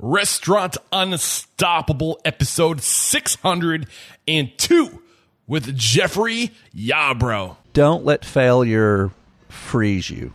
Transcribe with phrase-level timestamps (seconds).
[0.00, 5.02] Restaurant Unstoppable, episode 602
[5.48, 7.56] with Jeffrey Yarbrough.
[7.72, 9.10] Don't let failure
[9.48, 10.34] freeze you.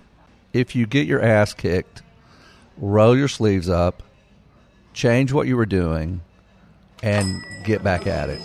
[0.51, 2.01] If you get your ass kicked,
[2.77, 4.03] roll your sleeves up,
[4.93, 6.19] change what you were doing,
[7.01, 8.41] and get back at it.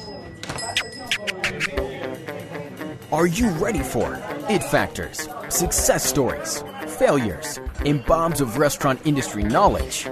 [3.11, 6.63] Are you ready for it factors, success stories,
[6.99, 10.09] failures, and bombs of restaurant industry knowledge?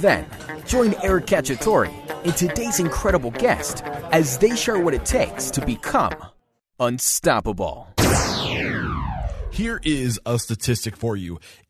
[0.00, 0.26] Then,
[0.66, 1.90] join Eric Cacciatore
[2.24, 6.14] and today's incredible guest as they share what it takes to become
[6.80, 7.88] unstoppable.
[9.52, 11.38] Here is a statistic for you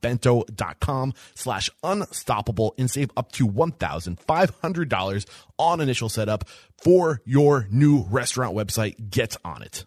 [0.00, 5.26] bento.com slash unstoppable and save up to $1,500
[5.58, 9.10] on initial setup for your new restaurant website.
[9.10, 9.84] Get on it.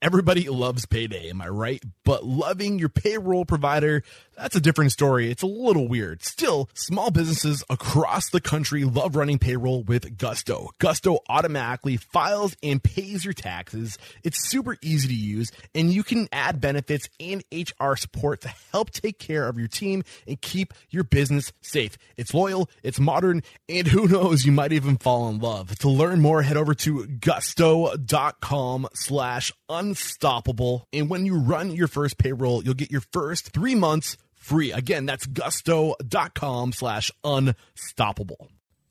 [0.00, 1.82] Everybody loves payday, am I right?
[2.04, 4.04] But loving your payroll provider,
[4.36, 5.28] that's a different story.
[5.28, 6.22] It's a little weird.
[6.22, 10.70] Still, small businesses across the country love running payroll with Gusto.
[10.78, 13.98] Gusto automatically files and pays your taxes.
[14.22, 18.92] It's super easy to use, and you can add benefits and HR support to help
[18.92, 21.98] take care of your team and keep your business safe.
[22.16, 25.76] It's loyal, it's modern, and who knows, you might even fall in love.
[25.80, 29.52] To learn more, head over to gusto.com slash
[29.88, 30.86] unstoppable.
[30.92, 34.72] And when you run your first payroll, you'll get your first three months free.
[34.72, 38.48] Again, that's gusto.com slash unstoppable.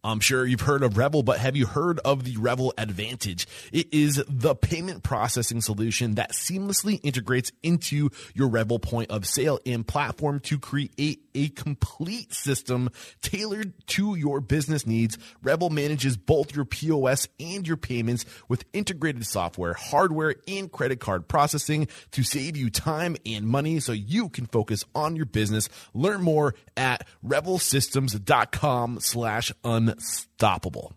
[0.08, 3.46] I'm sure you've heard of Revel, but have you heard of the Revel Advantage?
[3.74, 9.60] It is the payment processing solution that seamlessly integrates into your Revel point of sale
[9.66, 12.90] and platform to create a complete system
[13.22, 15.18] tailored to your business needs.
[15.44, 21.28] Revel manages both your POS and your payments with integrated software, hardware, and credit card
[21.28, 25.68] processing to save you time and money so you can focus on your business.
[25.94, 29.52] Learn more at revelsystems.com slash
[29.98, 30.94] unstoppable.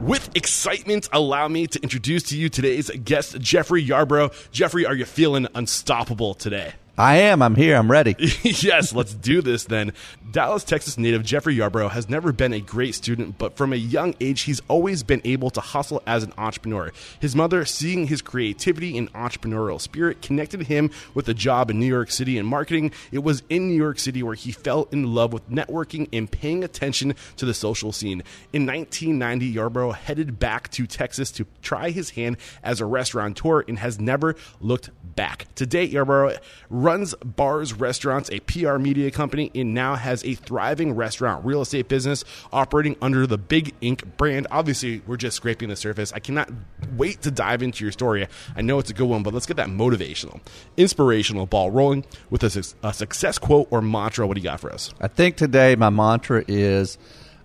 [0.00, 4.50] With excitement, allow me to introduce to you today's guest, Jeffrey Yarbrough.
[4.52, 6.74] Jeffrey, are you feeling unstoppable today?
[6.98, 7.42] I am.
[7.42, 7.76] I'm here.
[7.76, 8.16] I'm ready.
[8.42, 9.92] yes, let's do this then.
[10.32, 14.16] Dallas, Texas native Jeffrey Yarbrough has never been a great student, but from a young
[14.20, 16.92] age, he's always been able to hustle as an entrepreneur.
[17.20, 21.86] His mother, seeing his creativity and entrepreneurial spirit, connected him with a job in New
[21.86, 22.90] York City in marketing.
[23.12, 26.64] It was in New York City where he fell in love with networking and paying
[26.64, 28.24] attention to the social scene.
[28.52, 33.78] In 1990, Yarbrough headed back to Texas to try his hand as a restaurateur and
[33.78, 35.52] has never looked back.
[35.56, 36.38] Today, Yarbrough
[36.70, 41.88] runs bars, restaurants, a PR media company, and now has a thriving restaurant real estate
[41.88, 44.46] business operating under the Big Inc brand.
[44.52, 46.12] Obviously, we're just scraping the surface.
[46.12, 46.52] I cannot
[46.96, 48.28] wait to dive into your story.
[48.54, 50.40] I know it's a good one, but let's get that motivational,
[50.76, 54.24] inspirational ball rolling with a, a success quote or mantra.
[54.24, 54.94] What do you got for us?
[55.00, 56.96] I think today my mantra is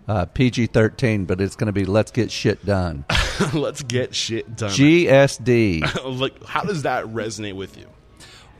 [0.08, 3.04] uh, PG 13, but it's going to be let's get shit done.
[3.54, 4.72] let's get shit done.
[4.72, 6.20] GSD.
[6.20, 7.88] like, how does that resonate with you?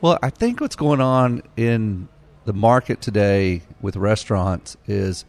[0.02, 2.10] Well, I think what's going on in
[2.46, 5.26] the market today with restaurants is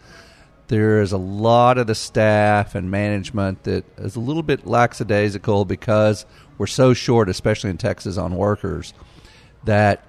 [0.68, 5.64] there is a lot of the staff and management that is a little bit lackadaisical
[5.64, 6.26] because
[6.58, 8.94] we're so short, especially in Texas, on workers,
[9.64, 10.04] that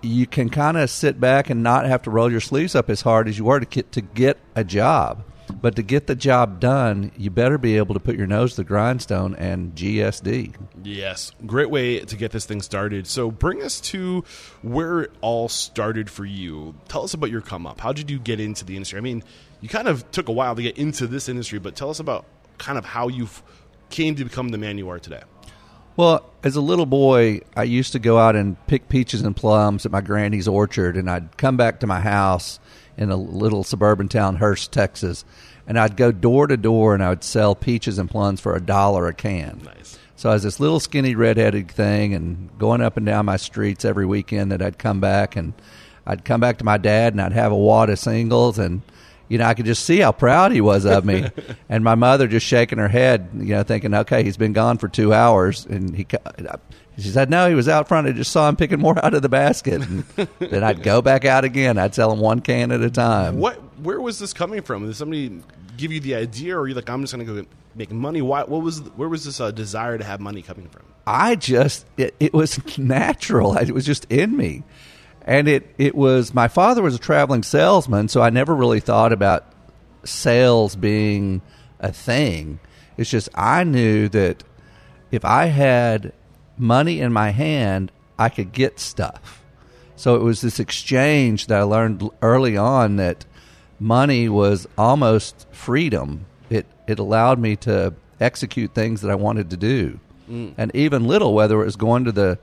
[0.00, 3.00] you can kind of sit back and not have to roll your sleeves up as
[3.00, 5.24] hard as you are to get to get a job.
[5.60, 8.56] But to get the job done, you better be able to put your nose to
[8.58, 10.54] the grindstone and GSD.
[10.84, 13.06] Yes, great way to get this thing started.
[13.06, 14.24] So bring us to
[14.62, 16.74] where it all started for you.
[16.88, 17.80] Tell us about your come up.
[17.80, 18.98] How did you get into the industry?
[18.98, 19.22] I mean,
[19.60, 22.24] you kind of took a while to get into this industry, but tell us about
[22.58, 23.28] kind of how you
[23.90, 25.22] came to become the man you are today.
[25.98, 29.84] Well, as a little boy, I used to go out and pick peaches and plums
[29.84, 32.60] at my granny's orchard, and I'd come back to my house
[32.96, 35.24] in a little suburban town, Hurst, Texas,
[35.66, 38.60] and I'd go door to door and I would sell peaches and plums for a
[38.60, 39.60] dollar a can.
[39.64, 39.98] Nice.
[40.14, 43.84] So I was this little skinny redheaded thing, and going up and down my streets
[43.84, 45.52] every weekend that I'd come back, and
[46.06, 48.82] I'd come back to my dad, and I'd have a wad of singles, and
[49.28, 51.26] you know, I could just see how proud he was of me,
[51.68, 54.88] and my mother just shaking her head, you know, thinking, okay, he's been gone for
[54.88, 56.06] two hours, and he.
[56.98, 58.08] She said, "No, he was out front.
[58.08, 60.04] I just saw him picking more out of the basket." And
[60.40, 61.78] then I'd go back out again.
[61.78, 63.38] I'd sell him one can at a time.
[63.38, 63.54] What?
[63.78, 64.84] Where was this coming from?
[64.84, 65.40] Did somebody
[65.76, 68.20] give you the idea, or are you like, "I'm just going to go make money"?
[68.20, 68.42] Why?
[68.42, 68.80] What was?
[68.96, 70.82] Where was this uh, desire to have money coming from?
[71.06, 73.56] I just it, it was natural.
[73.56, 74.64] It was just in me,
[75.28, 76.32] and it it was.
[76.32, 79.44] My father was a traveling salesman, so I never really thought about
[80.02, 81.42] sales being
[81.78, 82.58] a thing.
[82.96, 84.42] It's just I knew that
[85.12, 86.14] if I had
[86.56, 89.44] money in my hand, I could get stuff.
[89.96, 93.26] So it was this exchange that I learned early on that
[93.78, 96.24] money was almost freedom.
[96.48, 100.54] It it allowed me to execute things that I wanted to do, mm.
[100.56, 102.38] and even little, whether it was going to the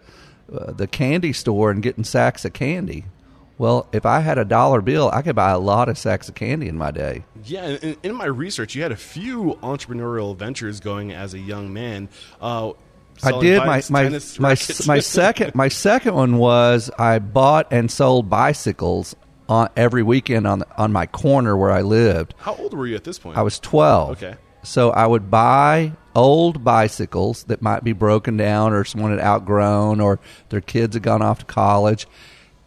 [0.51, 3.05] uh, the candy store and getting sacks of candy.
[3.57, 6.35] Well, if I had a dollar bill, I could buy a lot of sacks of
[6.35, 7.23] candy in my day.
[7.45, 11.71] Yeah, in, in my research, you had a few entrepreneurial ventures going as a young
[11.71, 12.09] man.
[12.41, 12.73] Uh,
[13.23, 14.09] I did my my
[14.39, 14.49] my,
[14.85, 19.15] my second my second one was I bought and sold bicycles
[19.47, 22.33] on every weekend on on my corner where I lived.
[22.37, 23.37] How old were you at this point?
[23.37, 24.21] I was twelve.
[24.21, 24.35] Okay.
[24.65, 29.99] So I would buy old bicycles that might be broken down or someone had outgrown
[29.99, 30.19] or
[30.49, 32.07] their kids had gone off to college,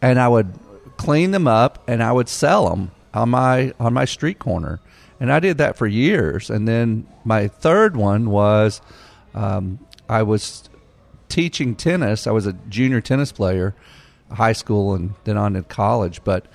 [0.01, 0.53] and I would
[0.97, 4.79] clean them up and I would sell them on my on my street corner,
[5.19, 6.49] and I did that for years.
[6.49, 8.81] And then my third one was
[9.33, 10.69] um, I was
[11.27, 12.27] teaching tennis.
[12.27, 13.75] I was a junior tennis player,
[14.31, 16.23] high school, and then on to college.
[16.23, 16.45] But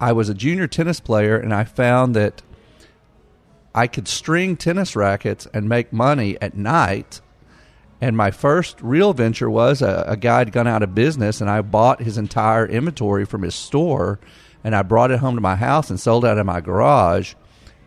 [0.00, 2.42] I was a junior tennis player, and I found that
[3.74, 7.20] I could string tennis rackets and make money at night.
[8.00, 11.50] And my first real venture was a, a guy had gone out of business, and
[11.50, 14.18] I bought his entire inventory from his store,
[14.64, 17.34] and I brought it home to my house and sold it out of my garage.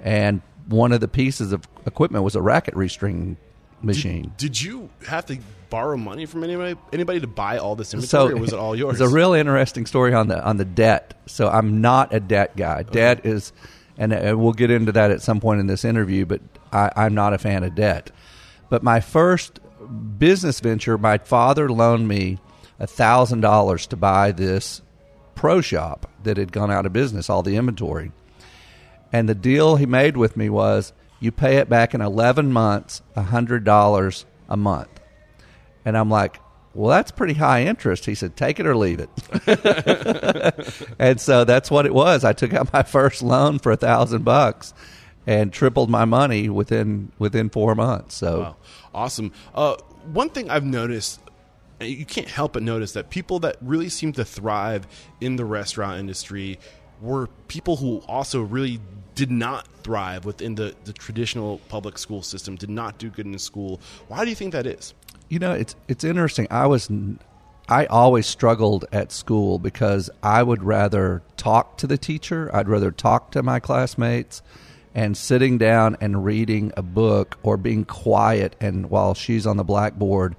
[0.01, 3.38] And one of the pieces of equipment was a racket restring
[3.81, 4.33] machine.
[4.38, 5.39] Did, did, you have to
[5.69, 8.75] borrow money from anybody anybody to buy all this inventory, so, or was it all
[8.75, 9.01] yours?
[9.01, 11.15] It's a real interesting story on the on the debt.
[11.25, 12.81] So I'm not a debt guy.
[12.81, 12.91] Okay.
[12.91, 13.51] Debt is,
[13.98, 16.25] and uh, we'll get into that at some point in this interview.
[16.25, 16.42] But
[16.72, 18.12] I, I'm not a fan of debt.
[18.69, 19.60] But my first
[20.18, 22.40] business venture, my father loaned me
[22.88, 24.81] thousand dollars to buy this
[25.36, 28.12] pro shop that had gone out of business, all the inventory.
[29.12, 33.01] And the deal he made with me was you pay it back in 11 months,
[33.16, 35.00] $100 a month.
[35.86, 36.40] And I'm like,
[36.73, 38.05] well, that's pretty high interest.
[38.05, 39.09] He said, take it or leave it.
[40.99, 42.23] and so that's what it was.
[42.23, 44.73] I took out my first loan for a thousand bucks
[45.27, 48.15] and tripled my money within within four months.
[48.15, 48.55] So wow.
[48.93, 49.31] awesome.
[49.53, 49.75] Uh,
[50.11, 51.19] one thing I've noticed
[51.79, 54.87] you can't help but notice that people that really seem to thrive
[55.21, 56.59] in the restaurant industry
[57.01, 58.79] were people who also really
[59.15, 63.37] did not thrive within the, the traditional public school system, did not do good in
[63.37, 63.79] school.
[64.07, 64.93] Why do you think that is?
[65.33, 66.45] You know, it's it's interesting.
[66.51, 66.91] I was
[67.68, 72.91] I always struggled at school because I would rather talk to the teacher, I'd rather
[72.91, 74.44] talk to my classmates
[74.94, 79.63] and sitting down and reading a book or being quiet and while she's on the
[79.63, 80.35] blackboard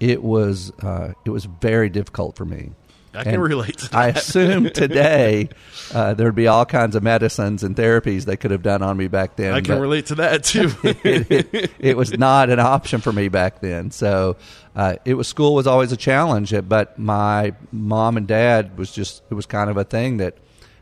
[0.00, 2.70] it was uh, it was very difficult for me
[3.14, 3.88] I can and relate.
[3.92, 5.50] I assume today
[5.92, 9.08] uh, there'd be all kinds of medicines and therapies they could have done on me
[9.08, 9.52] back then.
[9.52, 10.70] I can relate to that too.
[10.82, 13.90] it, it, it, was not an option for me back then.
[13.90, 14.36] So
[14.74, 16.54] uh, it was school was always a challenge.
[16.68, 20.36] But my mom and dad was just it was kind of a thing that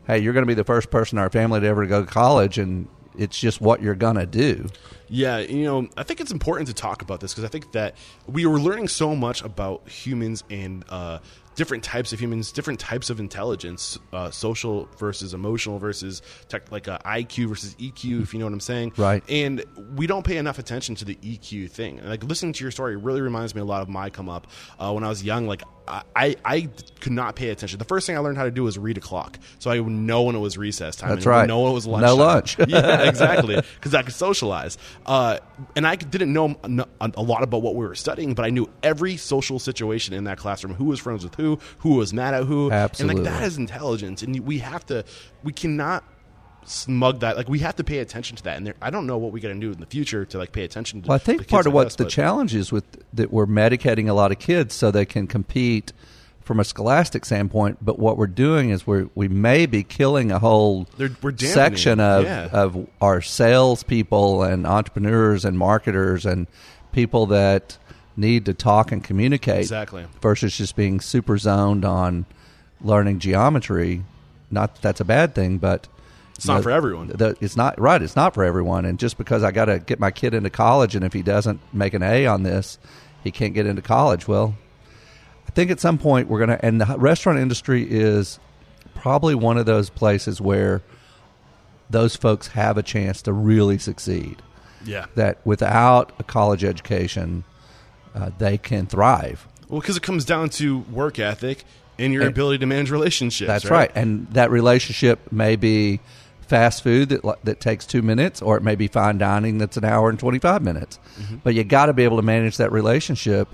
[0.07, 2.11] hey, you're going to be the first person in our family to ever go to
[2.11, 2.87] college, and
[3.17, 4.67] it's just what you're going to do.
[5.11, 7.95] Yeah, you know, I think it's important to talk about this because I think that
[8.27, 11.19] we were learning so much about humans and uh,
[11.55, 16.87] different types of humans, different types of intelligence, uh, social versus emotional versus tech, like
[16.87, 18.93] uh, IQ versus EQ, if you know what I'm saying.
[18.95, 19.21] Right.
[19.27, 19.65] And
[19.97, 22.01] we don't pay enough attention to the EQ thing.
[22.05, 24.47] like listening to your story really reminds me a lot of my come up
[24.79, 25.45] uh, when I was young.
[25.45, 25.63] Like
[26.15, 27.79] I, I could not pay attention.
[27.79, 29.91] The first thing I learned how to do was read a clock, so I would
[29.91, 31.09] know when it was recess time.
[31.09, 31.47] That's right.
[31.47, 32.03] Know when it was lunch.
[32.03, 32.57] No lunch.
[32.67, 33.55] yeah, exactly.
[33.55, 35.39] Because I could socialize, uh,
[35.75, 36.55] and I didn't know
[36.99, 40.37] a lot about what we were studying, but I knew every social situation in that
[40.37, 40.73] classroom.
[40.75, 41.59] Who was friends with who?
[41.79, 42.71] Who was mad at who?
[42.71, 43.17] Absolutely.
[43.17, 45.03] And like that is intelligence, and we have to.
[45.43, 46.03] We cannot
[46.63, 49.17] smug that like we have to pay attention to that and there, i don't know
[49.17, 51.17] what we got to do in the future to like pay attention to well i
[51.17, 54.75] think part of what's the challenge is with that we're medicating a lot of kids
[54.75, 55.91] so they can compete
[56.41, 60.39] from a scholastic standpoint but what we're doing is we're we may be killing a
[60.39, 60.87] whole
[61.37, 62.49] section of yeah.
[62.51, 66.47] of our salespeople and entrepreneurs and marketers and
[66.91, 67.77] people that
[68.17, 72.25] need to talk and communicate exactly versus just being super zoned on
[72.81, 74.03] learning geometry
[74.49, 75.87] not that that's a bad thing but
[76.35, 77.07] It's not for everyone.
[77.07, 78.01] The, it's not right.
[78.01, 78.85] It's not for everyone.
[78.85, 81.59] And just because I got to get my kid into college, and if he doesn't
[81.71, 82.79] make an A on this,
[83.23, 84.27] he can't get into college.
[84.27, 84.55] Well,
[85.51, 86.65] I think at some point we're going to.
[86.65, 88.39] And the restaurant industry is
[88.95, 90.81] probably one of those places where
[91.89, 94.41] those folks have a chance to really succeed.
[94.85, 95.07] Yeah.
[95.15, 97.43] That without a college education,
[98.15, 99.45] uh, they can thrive.
[99.67, 101.65] Well, because it comes down to work ethic
[101.99, 103.47] and your And- ability to manage relationships.
[103.47, 103.91] That's right.
[103.93, 105.99] And that relationship may be
[106.47, 109.83] fast food that that takes two minutes, or it may be fine dining that's an
[109.85, 110.97] hour and twenty five minutes.
[111.43, 113.47] But you got to be able to manage that relationship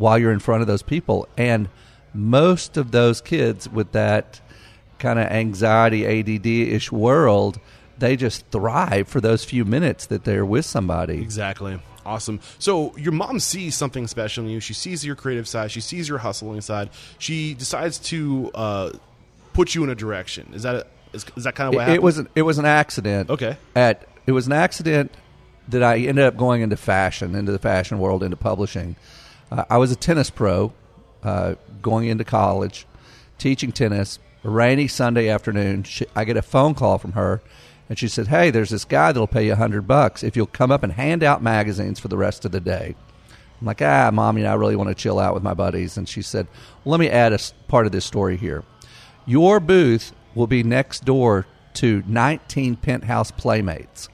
[0.00, 1.28] while you're in front of those people.
[1.36, 1.68] And
[2.14, 4.40] most of those kids with that
[4.98, 7.60] kind of anxiety ADD ish world,
[7.98, 11.20] they just thrive for those few minutes that they're with somebody.
[11.20, 11.78] Exactly.
[12.06, 12.40] Awesome.
[12.58, 14.58] So your mom sees something special in you.
[14.60, 15.70] She sees your creative side.
[15.70, 16.88] She sees your hustling side.
[17.18, 18.90] She decides to uh,
[19.52, 20.50] put you in a direction.
[20.54, 21.96] Is that a, is, is that kind of what It, happened?
[21.96, 23.28] it was an, it was an accident.
[23.28, 23.58] Okay.
[23.76, 25.12] At it was an accident
[25.68, 28.96] that I ended up going into fashion, into the fashion world, into publishing.
[29.50, 30.72] Uh, I was a tennis pro,
[31.22, 32.86] uh, going into college,
[33.38, 34.18] teaching tennis.
[34.42, 37.42] A rainy Sunday afternoon, she, I get a phone call from her,
[37.88, 40.46] and she said, "Hey, there's this guy that'll pay you a hundred bucks if you'll
[40.46, 42.94] come up and hand out magazines for the rest of the day."
[43.60, 45.96] I'm like, ah, mom, you know, I really want to chill out with my buddies.
[45.98, 46.46] And she said,
[46.82, 47.38] well, let me add a
[47.68, 48.64] part of this story here.
[49.26, 54.08] Your booth will be next door to 19 penthouse playmates.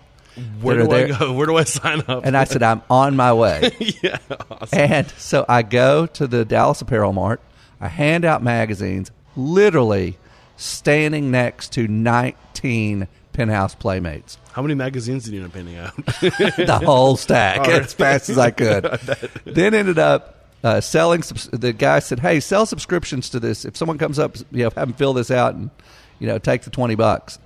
[0.60, 1.32] Where do are I go?
[1.32, 2.24] Where do I sign up?
[2.24, 3.70] And I said, I'm on my way.
[4.02, 4.18] yeah.
[4.50, 4.78] Awesome.
[4.78, 7.40] And so I go to the Dallas Apparel Mart.
[7.80, 10.18] I hand out magazines, literally
[10.56, 14.38] standing next to 19 penthouse playmates.
[14.52, 15.96] How many magazines did you end up handing out?
[15.96, 17.82] the whole stack right.
[17.82, 18.84] as fast as I could.
[19.44, 21.20] then ended up uh, selling.
[21.52, 23.66] The guy said, "Hey, sell subscriptions to this.
[23.66, 25.70] If someone comes up, you know, have them fill this out and
[26.18, 27.38] you know, take the twenty bucks."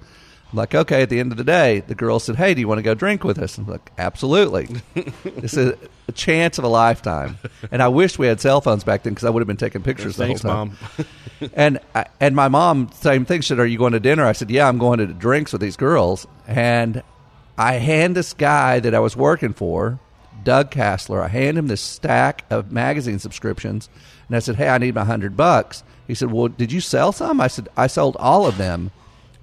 [0.52, 1.02] I'm like, okay.
[1.02, 2.94] At the end of the day, the girl said, "Hey, do you want to go
[2.94, 4.68] drink with us?" I'm like, "Absolutely."
[5.24, 5.74] this is
[6.08, 7.38] a chance of a lifetime,
[7.70, 9.82] and I wish we had cell phones back then because I would have been taking
[9.82, 10.16] pictures.
[10.16, 10.78] Thanks, the whole time.
[10.98, 11.50] mom.
[11.54, 13.42] and I- and my mom same thing.
[13.42, 15.76] Said, "Are you going to dinner?" I said, "Yeah, I'm going to drinks with these
[15.76, 17.02] girls." And
[17.56, 20.00] I hand this guy that I was working for,
[20.42, 21.22] Doug Castler.
[21.22, 23.88] I hand him this stack of magazine subscriptions,
[24.26, 27.12] and I said, "Hey, I need my hundred bucks." He said, "Well, did you sell
[27.12, 28.90] some?" I said, "I sold all of them."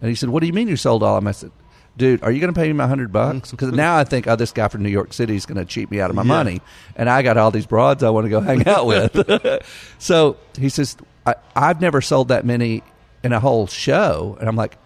[0.01, 1.51] And he said, "What do you mean you sold all of them?" I said.
[1.98, 3.50] Dude, are you going to pay me my hundred bucks?
[3.58, 5.89] Because now I think, oh, this guy from New York City is going to cheat
[5.89, 6.27] me out of my Yeah.
[6.27, 6.62] money,
[6.96, 9.63] and I got all these broads I want to go hang out with.
[9.98, 12.84] so he says, I, I've never sold that many
[13.24, 14.38] in a whole show.
[14.39, 14.77] And I'm like,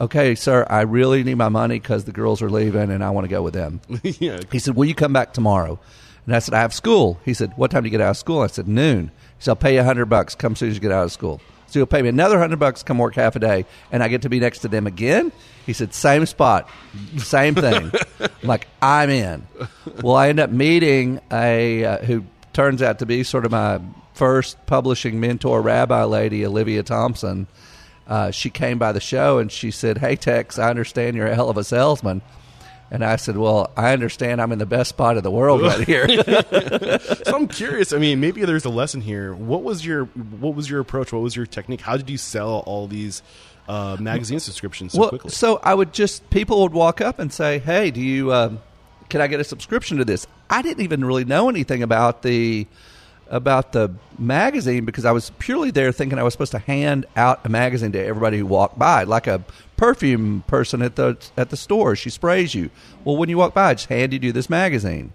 [0.00, 3.26] okay, sir, I really need my money because the girls are leaving and I want
[3.26, 3.80] to go with them.
[4.02, 4.40] yeah.
[4.50, 5.78] He said, will you come back tomorrow?
[6.26, 7.20] And I said, I have school.
[7.24, 8.40] He said, what time do you get out of school?
[8.40, 9.12] I said, noon.
[9.38, 10.34] He said, I'll pay you a hundred bucks.
[10.34, 11.40] Come as soon as you get out of school.
[11.70, 14.22] So he'll pay me another hundred bucks, come work half a day, and I get
[14.22, 15.30] to be next to them again.
[15.64, 16.68] He said, same spot,
[17.18, 17.92] same thing.
[18.20, 19.46] I'm like, I'm in.
[20.02, 23.80] Well, I end up meeting a uh, who turns out to be sort of my
[24.14, 27.46] first publishing mentor, rabbi lady, Olivia Thompson.
[28.08, 31.34] Uh, she came by the show and she said, "Hey Tex, I understand you're a
[31.36, 32.20] hell of a salesman."
[32.90, 35.86] And I said, "Well, I understand I'm in the best spot in the world right
[35.86, 36.08] here."
[37.24, 37.92] So I'm curious.
[37.92, 39.32] I mean, maybe there's a lesson here.
[39.34, 41.12] What was your What was your approach?
[41.12, 41.80] What was your technique?
[41.80, 43.22] How did you sell all these
[43.68, 45.30] uh, magazine subscriptions so well, quickly?
[45.30, 48.60] so I would just people would walk up and say, "Hey, do you um,
[49.08, 52.66] can I get a subscription to this?" I didn't even really know anything about the
[53.28, 57.40] about the magazine because I was purely there thinking I was supposed to hand out
[57.44, 59.42] a magazine to everybody who walked by, like a
[59.80, 61.96] perfume person at the at the store.
[61.96, 62.68] She sprays you.
[63.02, 65.14] Well, when you walk by, I just handed you this magazine.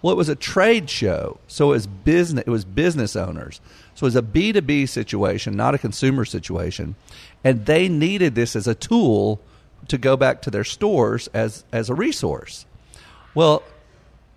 [0.00, 2.44] Well, it was a trade show, so it was business.
[2.46, 3.60] It was business owners,
[3.94, 6.96] so it was a B two B situation, not a consumer situation,
[7.44, 9.38] and they needed this as a tool
[9.88, 12.64] to go back to their stores as as a resource.
[13.34, 13.62] Well,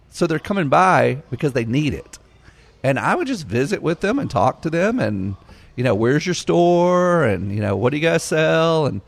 [0.09, 2.19] so they're coming by because they need it,
[2.83, 5.37] and I would just visit with them and talk to them, and
[5.77, 8.99] you know, where's your store, and you know, what do you guys sell, and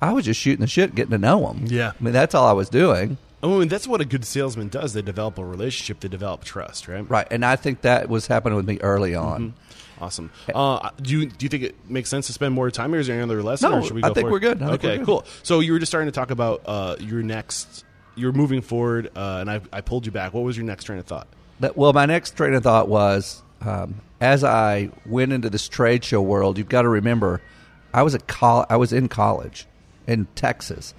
[0.00, 1.66] I was just shooting the shit, getting to know them.
[1.66, 1.92] Yeah.
[1.98, 3.18] I mean, that's all I was doing.
[3.42, 4.92] I mean, that's what a good salesman does.
[4.92, 6.00] They develop a relationship.
[6.00, 6.88] They develop trust.
[6.88, 7.08] Right.
[7.08, 9.54] Right, and I think that was happening with me early on.
[10.00, 10.30] Awesome.
[10.54, 13.00] Uh, do you do you think it makes sense to spend more time here?
[13.00, 13.70] Is there any other lesson?
[13.70, 14.32] No, or should we I think forward?
[14.32, 14.62] we're good.
[14.62, 15.06] I okay, we're good.
[15.06, 15.24] cool.
[15.42, 17.84] So you were just starting to talk about uh, your next.
[18.16, 20.32] You're moving forward, uh, and I, I pulled you back.
[20.34, 21.28] What was your next train of thought?
[21.60, 26.02] That, well, my next train of thought was um, as I went into this trade
[26.02, 26.56] show world.
[26.58, 27.40] You've got to remember,
[27.92, 29.66] I was at col- I was in college
[30.10, 30.94] in Texas,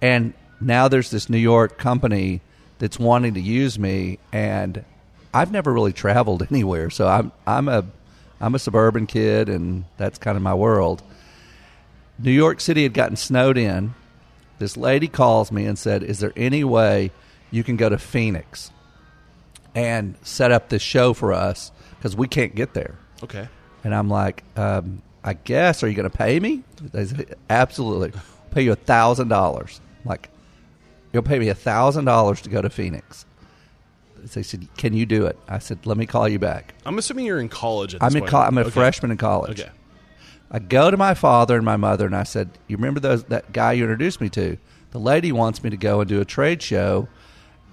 [0.00, 2.40] and now there's this New York company
[2.78, 4.84] that's wanting to use me, and
[5.32, 6.90] I've never really traveled anywhere.
[6.90, 7.84] So I'm I'm a
[8.40, 11.02] I'm a suburban kid, and that's kind of my world.
[12.18, 13.94] New York City had gotten snowed in.
[14.58, 17.10] this lady calls me and said, "Is there any way
[17.50, 18.70] you can go to Phoenix
[19.74, 23.48] and set up this show for us because we can't get there?" Okay.
[23.84, 25.82] And I'm like, um, "I guess.
[25.82, 28.12] Are you going to pay me?" They said, "Absolutely.
[28.52, 30.28] Pay you a thousand dollars." Like,
[31.12, 33.24] you'll pay me a thousand dollars to go to Phoenix.
[34.34, 37.26] They said, "Can you do it?" I said, "Let me call you back." I'm assuming
[37.26, 38.28] you're in college at this I'm in.
[38.28, 38.70] Co- I'm a Okay.
[38.70, 39.60] freshman in college.
[39.60, 39.70] Okay.
[40.50, 43.52] I go to my father and my mother, and I said, "You remember those that
[43.52, 44.58] guy you introduced me to?
[44.92, 47.08] The lady wants me to go and do a trade show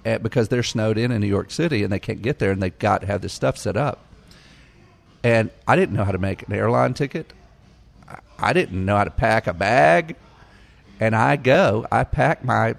[0.04, 2.60] at, because they're snowed in in New York City and they can't get there, and
[2.62, 3.98] they've got to have this stuff set up."
[5.22, 7.32] And I didn't know how to make an airline ticket.
[8.08, 10.16] I- I didn't know how to pack a bag,
[11.00, 11.86] and I go.
[11.90, 12.74] I pack my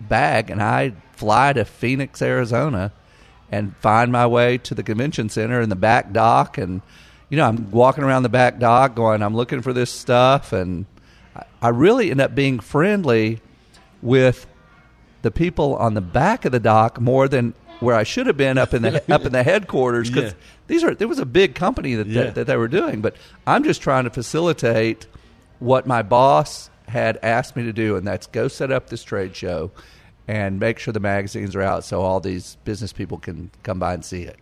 [0.00, 2.92] bag and I fly to Phoenix, Arizona,
[3.50, 6.58] and find my way to the convention center in the back dock.
[6.58, 6.82] And
[7.28, 10.84] you know, I'm walking around the back dock, going, I'm looking for this stuff, and
[11.62, 13.40] I- really end up being friendly
[14.02, 14.46] with
[15.22, 18.58] the people on the back of the dock more than where I should have been
[18.58, 20.38] up in the up in the headquarters because Yeah.
[20.66, 22.24] these are there was a big company that, Yeah.
[22.24, 25.06] that that they were doing, but I'm just trying to facilitate
[25.60, 29.34] what my boss had asked me to do, and that's go set up this trade
[29.34, 29.70] show
[30.28, 33.94] and make sure the magazines are out so all these business people can come by
[33.94, 34.38] and see it.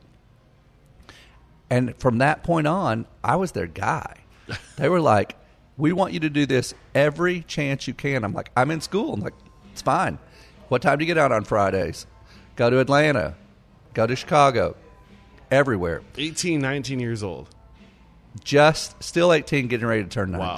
[1.71, 4.17] And from that point on, I was their guy.
[4.77, 5.37] They were like,
[5.77, 9.15] "We want you to do this every chance you can." I'm like, "I'm in school."
[9.15, 9.35] I'm like,
[9.73, 10.19] "It's fine.
[10.69, 12.07] What time do you get out on Fridays?
[12.57, 13.35] Go to Atlanta,
[13.95, 14.77] go to Chicago,
[15.51, 16.03] everywhere.
[16.17, 17.49] 18, 19 years old.
[18.45, 20.57] Just still 18, getting ready to turn Wow.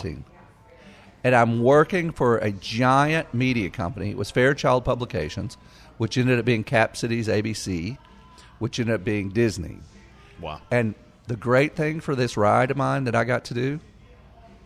[1.23, 4.11] 19." And I'm working for a giant media company.
[4.11, 5.57] It was Fairchild Publications,
[5.99, 7.99] which ended up being Cap Cities ABC,
[8.59, 9.79] which ended up being Disney.
[10.41, 10.61] Wow.
[10.71, 10.95] And
[11.29, 13.81] the great thing for this ride of mine that I got to do,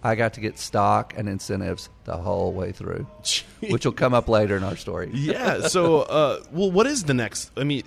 [0.03, 3.07] I got to get stock and incentives the whole way through,
[3.61, 5.11] which will come up later in our story.
[5.13, 5.69] yeah.
[5.69, 7.51] So, uh, well, what is the next?
[7.57, 7.83] I mean,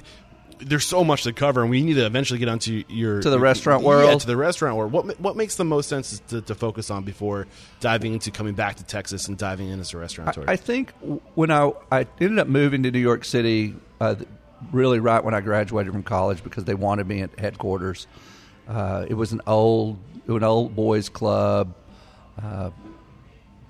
[0.60, 3.38] there's so much to cover, and we need to eventually get onto your To the
[3.38, 4.22] your- restaurant Yeah, world?
[4.22, 4.92] to the restaurant world.
[4.92, 7.48] What what makes the most sense to, to focus on before
[7.80, 10.44] diving into coming back to Texas and diving in as a restaurateur?
[10.48, 10.94] I, I think
[11.36, 14.16] when I, I ended up moving to New York City, uh,
[14.74, 18.08] really right when I graduated from college because they wanted me at headquarters.
[18.68, 21.74] Uh, it was an old, an old boys club,
[22.44, 22.70] uh,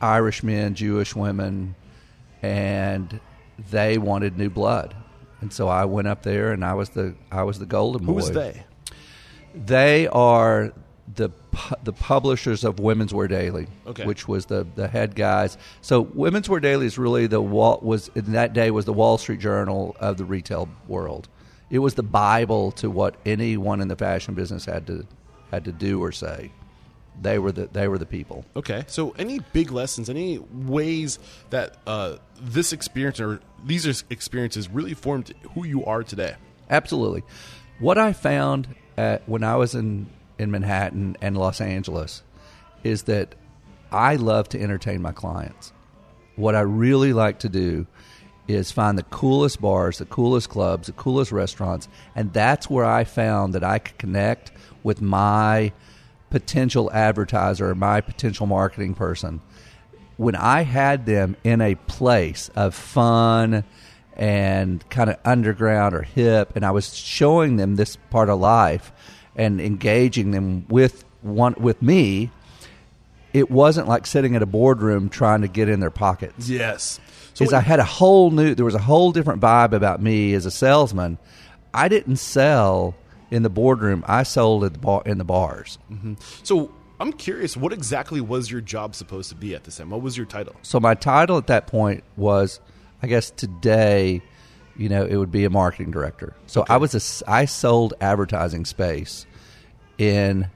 [0.02, 1.76] Irish men, Jewish women,
[2.42, 3.20] and
[3.70, 4.96] they wanted new blood.
[5.42, 8.12] And so I went up there, and I was the I was the golden boy.
[8.12, 8.64] Who was they?
[9.56, 10.74] They are
[11.16, 14.06] the pu- the publishers of Women's Wear Daily, Okay.
[14.06, 15.58] which was the the head guys.
[15.82, 19.18] So Women's Wear Daily is really the wall was in that day was the Wall
[19.18, 21.28] Street Journal of the retail world.
[21.72, 25.06] It was the Bible to what anyone in the fashion business had to
[25.52, 26.52] had to do or say.
[27.22, 28.46] They were the they were the people.
[28.56, 28.86] Okay.
[28.88, 31.20] So, any big lessons, any ways
[31.50, 36.36] that uh, this experience or these experiences really formed who you are today?
[36.70, 37.24] Absolutely.
[37.80, 42.24] What I found at, when I was in, in Manhattan and Los Angeles
[42.84, 43.36] is that
[43.92, 45.74] I love to entertain my clients.
[46.36, 47.88] What I really like to do
[48.48, 53.04] is find the coolest bars, the coolest clubs, the coolest restaurants, and that's where I
[53.04, 54.52] found that I could connect
[54.84, 55.72] with my
[56.30, 59.42] potential advertiser my potential marketing person
[60.20, 63.64] when I had them in a place of fun
[64.18, 68.92] and kind of underground or hip, and I was showing them this part of life
[69.38, 72.32] and engaging them with one with me,
[73.32, 76.50] it wasn't like sitting at a boardroom trying to get in their pockets.
[76.50, 77.00] Yes.
[77.34, 80.34] So, Is I had a whole new, there was a whole different vibe about me
[80.34, 81.18] as a salesman.
[81.74, 82.94] I didn't sell
[83.32, 84.04] in the boardroom.
[84.08, 85.78] I sold at the bar, in the bars.
[85.92, 86.16] Mm-hmm.
[86.44, 89.90] so I'm curious, what exactly was your job supposed to be at this time?
[89.90, 90.56] What was your title?
[90.64, 92.60] So my title at that point was,
[93.02, 94.22] I guess today,
[94.76, 96.36] you know, it would be a marketing director.
[96.46, 99.26] So I was a, I sold advertising space
[99.98, 100.50] in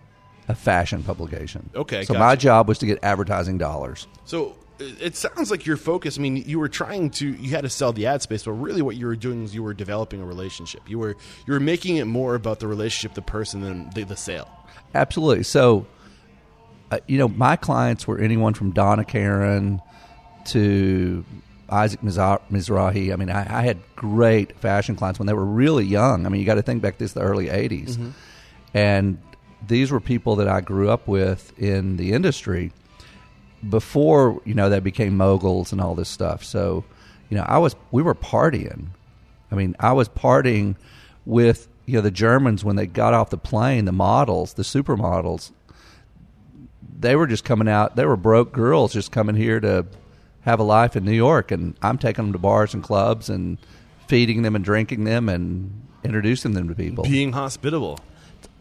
[0.50, 1.70] a fashion publication.
[1.76, 2.20] Okay, So gotcha.
[2.26, 4.08] my job was to get advertising dollars.
[4.26, 4.58] So
[5.00, 6.17] it sounds like your focus.
[6.17, 8.82] I mean, you were trying to you had to sell the ad space, but really
[8.82, 10.82] what you were doing is you were developing a relationship.
[10.88, 11.15] You were
[11.48, 14.50] you were making it more about the relationship, the person, than the, the sale.
[14.93, 15.43] Absolutely.
[15.43, 15.86] So,
[16.91, 19.82] uh, you know, my clients were anyone from Donna Karan
[20.46, 21.26] to
[21.69, 23.12] Isaac Mizrahi.
[23.12, 26.26] I mean, I, I had great fashion clients when they were really young.
[26.26, 28.13] I mean, you got to think back this the early '80s,
[28.74, 29.17] and
[29.67, 32.72] these were people that I grew up with in the industry
[33.69, 36.43] before you know they became moguls and all this stuff.
[36.43, 36.84] So,
[37.30, 38.88] you know, I was we were partying.
[39.52, 40.76] I mean, I was partying
[41.26, 45.52] with you know the Germans when they got off the plane, the models, the supermodels.
[46.99, 47.95] They were just coming out.
[47.95, 49.86] They were broke girls just coming here to
[50.41, 53.58] have a life in New York, and I'm taking them to bars and clubs and
[54.08, 57.04] feeding them and drinking them and introducing them to people.
[57.04, 57.99] Being hospitable.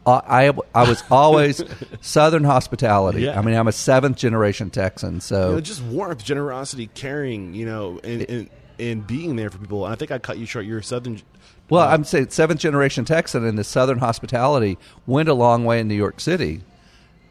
[0.06, 1.62] I I was always
[2.00, 3.22] Southern hospitality.
[3.22, 3.38] Yeah.
[3.38, 7.66] I mean, I'm a seventh generation Texan, so You know, just warmth, generosity, caring, you
[7.66, 9.84] know, and, and, and being there for people.
[9.84, 10.64] And I think I cut you short.
[10.66, 11.20] You're a Southern.
[11.70, 15.78] Well, uh, I'm saying seventh generation Texan, and the Southern hospitality went a long way
[15.80, 16.62] in New York City.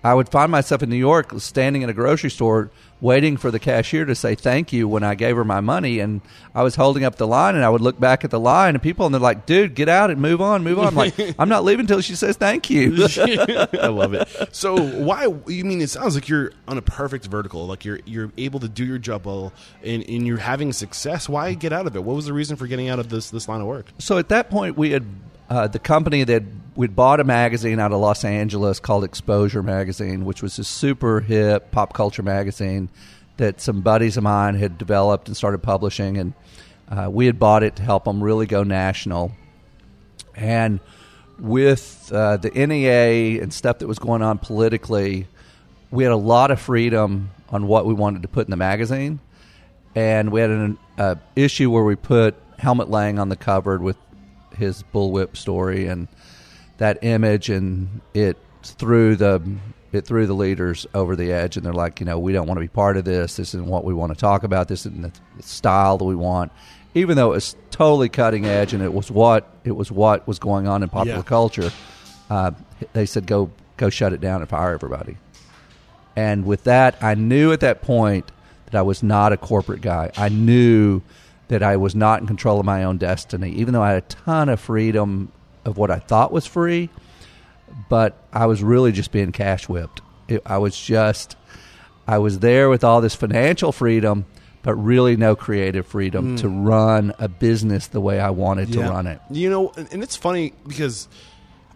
[0.03, 2.71] I would find myself in New York standing in a grocery store
[3.01, 5.99] waiting for the cashier to say thank you when I gave her my money.
[5.99, 6.21] And
[6.53, 8.81] I was holding up the line and I would look back at the line and
[8.81, 10.87] people and they're like, dude, get out and move on, move on.
[10.87, 13.07] I'm like, I'm not leaving until she says thank you.
[13.17, 14.29] I love it.
[14.51, 15.25] So why?
[15.47, 17.65] You mean it sounds like you're on a perfect vertical.
[17.65, 19.51] Like you're you're able to do your job well,
[19.83, 21.27] and, and you're having success.
[21.27, 22.03] Why get out of it?
[22.03, 23.87] What was the reason for getting out of this this line of work?
[23.97, 25.05] so at that point, we had
[25.49, 26.43] uh, the company that
[26.75, 31.21] we'd bought a magazine out of Los Angeles called Exposure Magazine, which was a super
[31.21, 32.89] hip pop culture magazine
[33.37, 36.33] that some buddies of mine had developed and started publishing, and
[36.89, 39.31] uh, we had bought it to help them really go national.
[40.35, 40.79] And
[41.39, 45.27] with uh, the NEA and stuff that was going on politically,
[45.89, 49.19] we had a lot of freedom on what we wanted to put in the magazine
[49.95, 53.97] and we had an uh, issue where we put Helmut Lang on the cover with
[54.55, 56.07] his bullwhip story and
[56.81, 59.39] that image, and it threw the
[59.91, 62.57] it threw the leaders over the edge, and they're like, you know, we don't want
[62.57, 63.35] to be part of this.
[63.35, 64.67] This isn't what we want to talk about.
[64.67, 66.51] This isn't the style that we want.
[66.95, 70.39] Even though it was totally cutting edge, and it was what it was what was
[70.39, 71.23] going on in popular Yeah.
[71.23, 71.71] culture,
[72.31, 72.51] uh,
[72.93, 75.17] they said go go shut it down and fire everybody.
[76.15, 78.31] And with that, I knew at that point
[78.65, 80.11] that I was not a corporate guy.
[80.17, 81.01] I knew
[81.47, 84.07] that I was not in control of my own destiny, even though I had a
[84.07, 85.31] ton of freedom
[85.65, 86.89] of what I thought was free.
[87.89, 90.01] But I was really just being cash whipped.
[90.27, 91.37] It, I was just,
[92.07, 94.25] I was there with all this financial freedom,
[94.61, 96.35] but really no creative freedom hmm.
[96.37, 99.21] to run a business the way I wanted to run it.
[99.29, 101.07] You know, and and it's funny because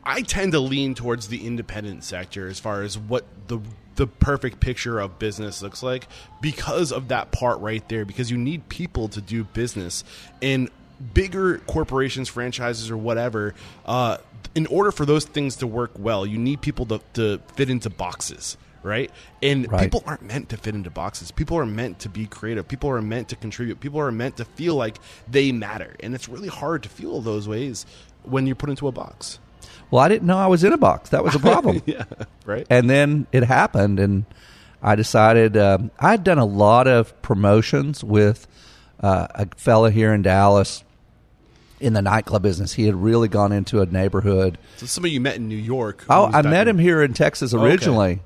[0.03, 3.59] I tend to lean towards the independent sector as far as what the
[3.95, 6.07] the perfect picture of business looks like
[6.41, 10.03] because of that part right there because you need people to do business
[10.41, 10.69] and
[11.13, 13.53] bigger corporations franchises or whatever
[13.85, 14.17] uh,
[14.53, 17.89] in order for those things to work well you need people to, to fit into
[17.89, 19.09] boxes right?
[19.41, 19.81] And Right.
[19.81, 21.31] people aren't meant to fit into boxes.
[21.31, 22.67] People are meant to be creative.
[22.67, 23.79] People are meant to contribute.
[23.79, 25.95] People are meant to feel like they matter.
[26.01, 27.87] And it's really hard to feel those ways
[28.21, 29.39] when you're put into a box.
[29.89, 31.09] Well, I didn't know I was in a box.
[31.09, 31.81] That was a problem.
[31.87, 32.03] yeah
[32.45, 32.67] right.
[32.69, 34.25] And then it happened and
[34.83, 38.45] i decided um, i'd done a lot of promotions with
[38.99, 40.83] uh, a fella here in dallas
[41.79, 45.35] in the nightclub business he had really gone into a neighborhood so somebody you met
[45.35, 47.63] in new york oh i met him here in texas Okay.
[47.65, 48.21] originally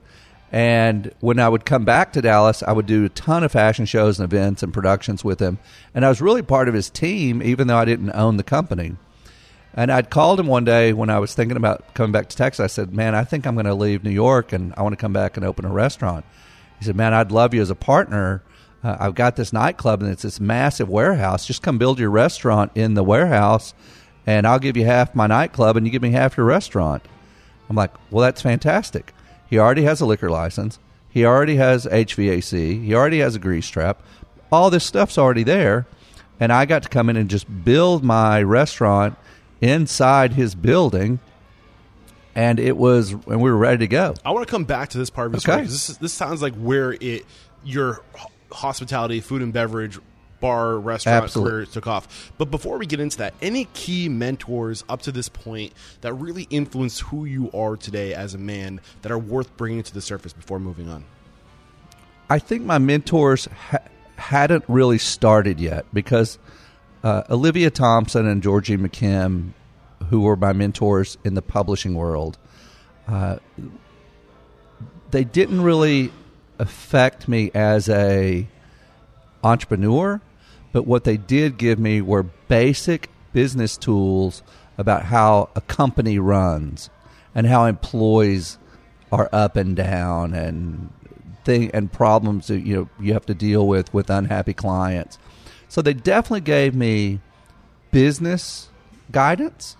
[0.51, 3.85] and when i would come back to dallas i would do a ton of fashion
[3.85, 5.57] shows and events and productions with him
[5.93, 8.95] and i was really part of his team even though i didn't own the company
[9.75, 12.59] and I'd called him one day when I was thinking about coming back to Texas.
[12.63, 14.97] I said, "Man, I think I'm going to leave New York and I want to
[14.97, 16.25] come back and open a restaurant."
[16.79, 18.41] He said, "Man, I'd love you as a partner.
[18.83, 21.45] Uh, I've got this nightclub and it's this massive warehouse.
[21.45, 23.73] Just come build your restaurant in the warehouse,
[24.25, 27.03] and I'll give you half my nightclub and you give me half your restaurant."
[27.69, 29.13] I'm like, "Well, that's fantastic."
[29.49, 30.79] He already has a liquor license.
[31.09, 32.83] He already has HVAC.
[32.83, 34.01] He already has a grease trap.
[34.51, 35.85] All this stuff's already there,
[36.39, 39.17] and I got to come in and just build my restaurant
[39.61, 41.19] inside his building,
[42.35, 44.13] and it was, and we were ready to go.
[44.23, 45.51] I want to come back to this part of your Okay.
[45.51, 47.25] story this is- this sounds like where it
[47.63, 48.01] your
[48.51, 49.99] hospitality, food and beverage,
[50.39, 51.51] bar, restaurant Absolutely.
[51.51, 52.31] career took off.
[52.37, 56.43] But before we get into that, any key mentors up to this point that really
[56.49, 60.33] influenced who you are today as a man that are worth bringing to the surface
[60.33, 61.05] before moving on?
[62.29, 63.79] I think my mentors ha-
[64.17, 66.37] hadn't really started yet because
[67.03, 69.51] uh, Olivia Thompson and Georgie McKim,
[70.09, 72.37] who were my mentors in the publishing world,
[73.07, 73.37] uh,
[75.11, 76.11] they didn't really
[76.59, 78.47] affect me as a
[79.43, 80.21] entrepreneur,
[80.71, 84.43] but what they did give me were basic business tools
[84.77, 86.89] about how a company runs
[87.33, 88.57] and how employees
[89.11, 90.91] are up and down and
[91.43, 95.17] thing and problems that you know you have to deal with with unhappy clients.
[95.67, 97.19] So they definitely gave me
[97.91, 98.69] business
[99.11, 99.75] guidance,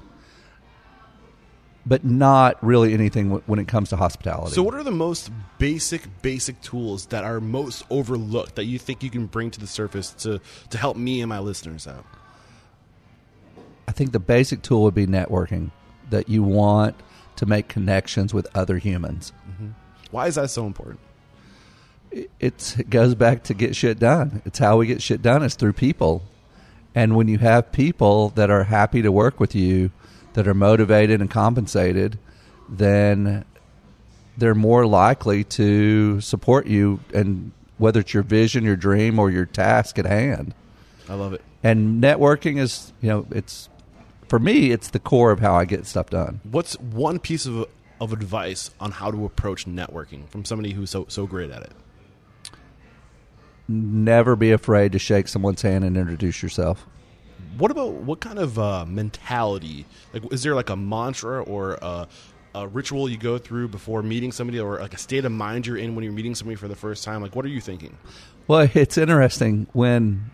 [1.85, 4.53] but not really anything w- when it comes to hospitality.
[4.53, 9.03] So, what are the most basic, basic tools that are most overlooked that you think
[9.03, 10.39] you can bring to the surface to
[10.69, 12.05] to help me and my listeners out?
[13.87, 15.71] I think the basic tool would be networking.
[16.09, 16.95] That you want
[17.35, 19.31] to make connections with other humans.
[19.47, 19.69] Mm-hmm.
[20.09, 20.99] Why is that so important?
[22.39, 24.41] it's, it goes back to get shit done.
[24.45, 26.23] It's how we get shit done is through people.
[26.95, 29.91] And when you have people that are happy to work with you,
[30.39, 32.17] that are motivated and compensated,
[32.69, 33.43] then
[34.37, 39.45] they're more likely to support you and whether it's your vision, your dream, or your
[39.45, 40.53] task at hand.
[41.09, 41.41] I love it.
[41.61, 43.67] And networking is, you know, it's
[44.29, 46.39] for me, it's the core of how I get stuff done.
[46.49, 47.67] What's one piece of
[47.99, 51.71] of advice on how to approach networking from somebody who's so so great at it?
[53.67, 56.85] Never be afraid to shake someone's hand and introduce yourself.
[57.57, 59.85] What about what kind of uh, mentality?
[60.13, 62.07] Like, is there like a mantra or a,
[62.55, 65.77] a ritual you go through before meeting somebody, or like a state of mind you're
[65.77, 67.21] in when you're meeting somebody for the first time?
[67.21, 67.97] Like, what are you thinking?
[68.47, 70.31] Well, it's interesting when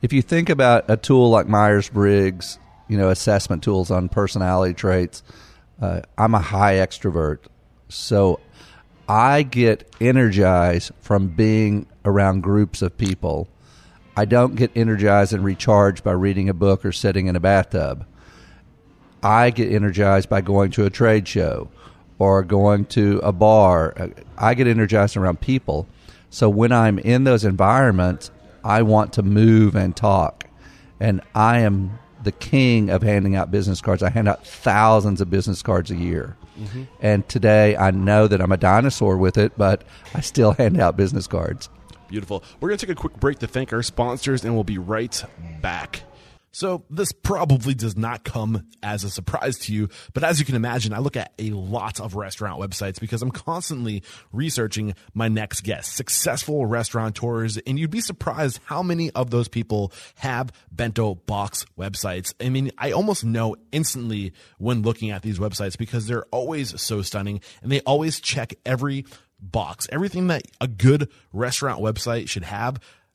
[0.00, 4.74] if you think about a tool like Myers Briggs, you know, assessment tools on personality
[4.74, 5.22] traits.
[5.80, 7.38] Uh, I'm a high extrovert,
[7.88, 8.38] so
[9.08, 13.48] I get energized from being around groups of people.
[14.16, 18.06] I don't get energized and recharged by reading a book or sitting in a bathtub.
[19.22, 21.68] I get energized by going to a trade show
[22.18, 24.10] or going to a bar.
[24.36, 25.86] I get energized around people.
[26.30, 28.30] So when I'm in those environments,
[28.64, 30.46] I want to move and talk.
[31.00, 34.02] And I am the king of handing out business cards.
[34.02, 36.36] I hand out thousands of business cards a year.
[36.58, 36.82] Mm-hmm.
[37.00, 39.82] And today I know that I'm a dinosaur with it, but
[40.14, 41.68] I still hand out business cards.
[42.12, 42.44] Beautiful.
[42.60, 45.24] We're going to take a quick break to thank our sponsors, and we'll be right
[45.62, 46.02] back.
[46.50, 50.54] So this probably does not come as a surprise to you, but as you can
[50.54, 55.62] imagine, I look at a lot of restaurant websites because I'm constantly researching my next
[55.62, 61.64] guest, successful restaurateurs, and you'd be surprised how many of those people have bento box
[61.78, 62.34] websites.
[62.38, 67.00] I mean, I almost know instantly when looking at these websites because they're always so
[67.00, 69.06] stunning and they always check every
[69.42, 72.80] box, everything that a good restaurant website should have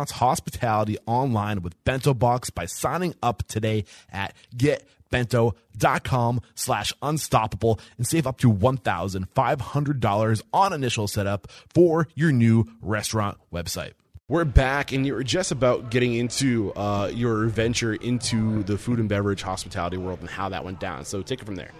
[0.00, 8.06] restaurants hospitality online with Bento Box by signing up today at getbento.com slash unstoppable and
[8.06, 13.92] save up to $1,500 on initial setup for your new restaurant website.
[14.28, 19.08] We're back, and you're just about getting into uh, your venture into the food and
[19.08, 21.04] beverage hospitality world and how that went down.
[21.04, 21.72] So take it from there.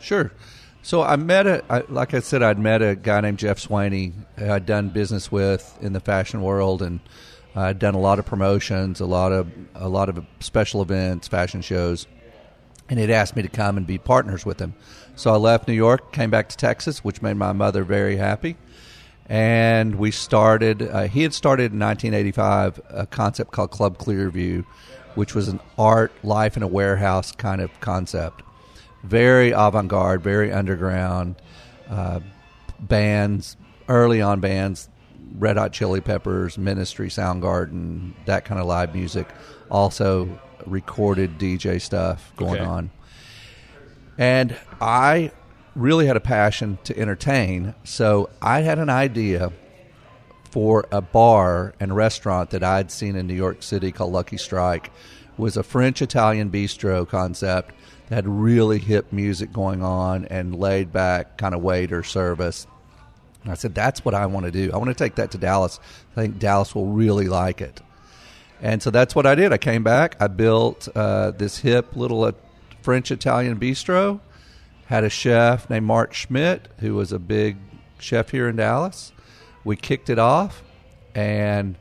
[0.00, 0.32] Sure.
[0.82, 4.14] So I met a, I, like I said, I'd met a guy named Jeff Swaney
[4.38, 7.00] I'd done business with in the fashion world, and
[7.54, 11.62] I'd done a lot of promotions, a lot of a lot of special events, fashion
[11.62, 12.06] shows,
[12.88, 14.74] and he'd asked me to come and be partners with him.
[15.16, 18.56] So I left New York, came back to Texas, which made my mother very happy,
[19.28, 20.82] and we started.
[20.82, 24.64] Uh, he had started in 1985 a concept called Club Clearview,
[25.16, 28.42] which was an art life in a warehouse kind of concept,
[29.02, 31.34] very avant-garde, very underground.
[31.88, 32.20] Uh,
[32.78, 33.56] bands,
[33.88, 34.88] early on bands
[35.38, 39.28] Red Hot Chili Peppers, Ministry, Soundgarden, that kind of live music.
[39.70, 42.64] Also recorded DJ stuff going okay.
[42.64, 42.90] on.
[44.18, 45.32] And I
[45.74, 49.52] really had a passion to entertain, so I had an idea
[50.50, 54.86] for a bar and restaurant that I'd seen in New York City called Lucky Strike.
[54.86, 57.72] It was a French Italian bistro concept
[58.08, 62.66] that had really hip music going on and laid back kind of waiter service.
[63.42, 64.70] And I said, that's what I want to do.
[64.72, 65.80] I want to take that to Dallas.
[66.12, 67.80] I think Dallas will really like it.
[68.60, 69.52] And so that's what I did.
[69.52, 70.16] I came back.
[70.20, 72.32] I built uh, this hip little uh,
[72.82, 74.20] French Italian bistro.
[74.86, 77.56] Had a chef named Mark Schmidt, who was a big
[77.98, 79.12] chef here in Dallas.
[79.64, 80.62] We kicked it off,
[81.14, 81.76] and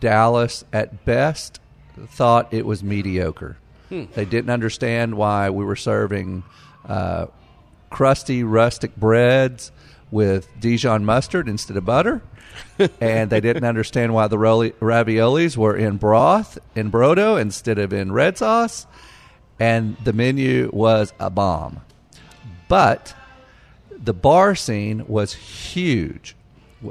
[0.00, 1.60] Dallas, at best,
[2.08, 3.56] thought it was mediocre.
[3.88, 4.04] Hmm.
[4.14, 6.42] They didn't understand why we were serving
[6.86, 7.26] uh,
[7.88, 9.70] crusty, rustic breads
[10.10, 12.22] with Dijon mustard instead of butter.
[13.00, 18.12] and they didn't understand why the raviolis were in broth in brodo instead of in
[18.12, 18.86] red sauce.
[19.58, 21.82] And the menu was a bomb.
[22.68, 23.14] But
[23.90, 26.34] the bar scene was huge.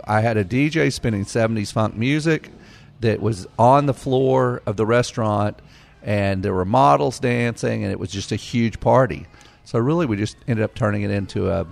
[0.05, 2.51] I had a DJ spinning 70s funk music
[2.99, 5.59] that was on the floor of the restaurant,
[6.03, 9.25] and there were models dancing, and it was just a huge party.
[9.63, 11.65] So, really, we just ended up turning it into a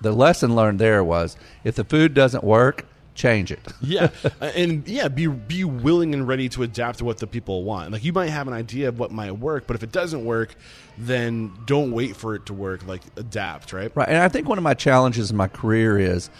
[0.00, 3.60] the lesson learned there was if the food doesn't work, change it.
[3.80, 7.62] yeah, Uh, and yeah, be be willing and ready to adapt to what the people
[7.64, 7.92] want.
[7.92, 10.54] Like you might have an idea of what might work, but if it doesn't work,
[10.98, 12.86] then don't wait for it to work.
[12.86, 13.90] Like adapt, right?
[13.94, 14.08] Right.
[14.08, 16.30] And I think one of my challenges in my career is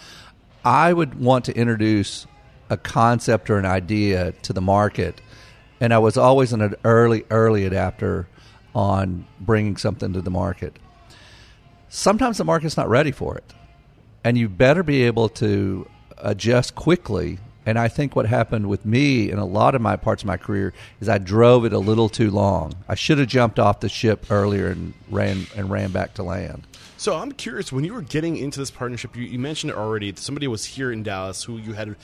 [0.63, 2.27] I would want to introduce
[2.69, 5.21] a concept or an idea to the market.
[5.79, 8.27] And I was always an early, early adapter
[8.73, 10.77] on bringing something to the market.
[11.95, 13.53] Sometimes the market's not ready for it.
[14.25, 17.39] And you better be able to adjust quickly.
[17.65, 20.35] And I think what happened with me in a lot of my parts of my
[20.35, 22.73] career is I drove it a little too long.
[22.89, 26.67] I should have jumped off the ship earlier and ran and ran back to land.
[26.97, 30.13] So I'm curious when you were getting into this partnership, you, you mentioned already.
[30.17, 31.95] Somebody was here in Dallas who you had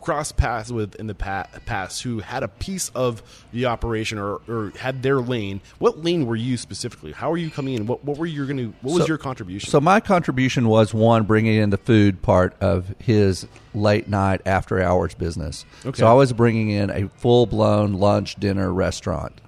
[0.00, 4.72] cross paths with in the past who had a piece of the operation or, or
[4.78, 5.60] had their lane.
[5.78, 7.12] What lane were you specifically?
[7.12, 7.86] How are you coming in?
[7.86, 8.74] What, what were you going to?
[8.82, 9.70] What was so, your contribution?
[9.70, 14.80] So my contribution was one bringing in the food part of his late night after
[14.82, 15.64] hours business.
[15.84, 15.98] Okay.
[15.98, 19.40] So I was bringing in a full blown lunch dinner restaurant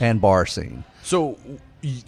[0.00, 0.84] and bar scene.
[1.02, 1.38] So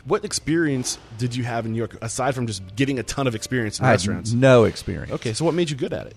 [0.04, 3.34] what experience did you have in New York aside from just getting a ton of
[3.34, 4.32] experience in I restaurants?
[4.32, 5.12] no experience.
[5.12, 6.16] Okay, so what made you good at it?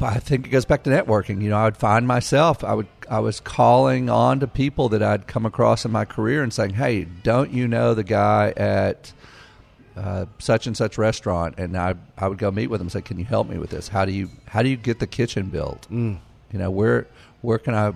[0.00, 1.42] I think it goes back to networking.
[1.42, 2.62] You know, I would find myself.
[2.64, 2.86] I would.
[3.10, 6.74] I was calling on to people that I'd come across in my career and saying,
[6.74, 9.12] "Hey, don't you know the guy at
[9.96, 13.02] uh, such and such restaurant?" And I, I would go meet with him and say,
[13.02, 13.88] "Can you help me with this?
[13.88, 15.88] How do you how do you get the kitchen built?
[15.90, 16.18] Mm.
[16.52, 17.06] You know, where
[17.40, 17.92] where can I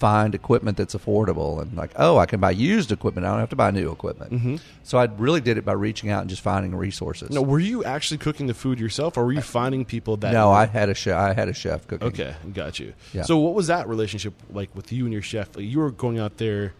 [0.00, 3.26] find equipment that's affordable and like oh i can buy used equipment.
[3.26, 4.32] I don't have to buy new equipment.
[4.32, 4.56] Mm-hmm.
[4.82, 7.30] so i really did it by reaching out and just finding resources.
[7.30, 10.50] No were you actually cooking the food yourself or were you finding people that no
[10.50, 12.08] i had a chef i had a chef cooking.
[12.08, 12.94] Okay got you.
[13.12, 13.22] Yeah.
[13.22, 15.54] so what was that relationship like with you and your chef?
[15.54, 16.72] Like you were going out there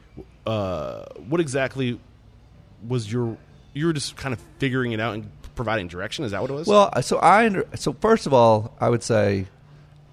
[0.47, 2.01] uh, what exactly
[2.89, 3.37] was your
[3.75, 6.25] you were just kind of figuring it out and providing direction?
[6.25, 6.67] Is that what it was?
[6.67, 9.47] Well so i so first of all i would say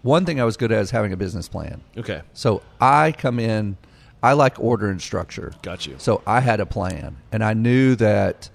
[0.01, 1.81] one thing I was good at is having a business plan.
[1.97, 2.21] Okay.
[2.33, 3.77] So I come in,
[4.21, 5.53] I like order and structure.
[5.62, 5.95] Got you.
[5.97, 8.49] So I had a plan, and I knew that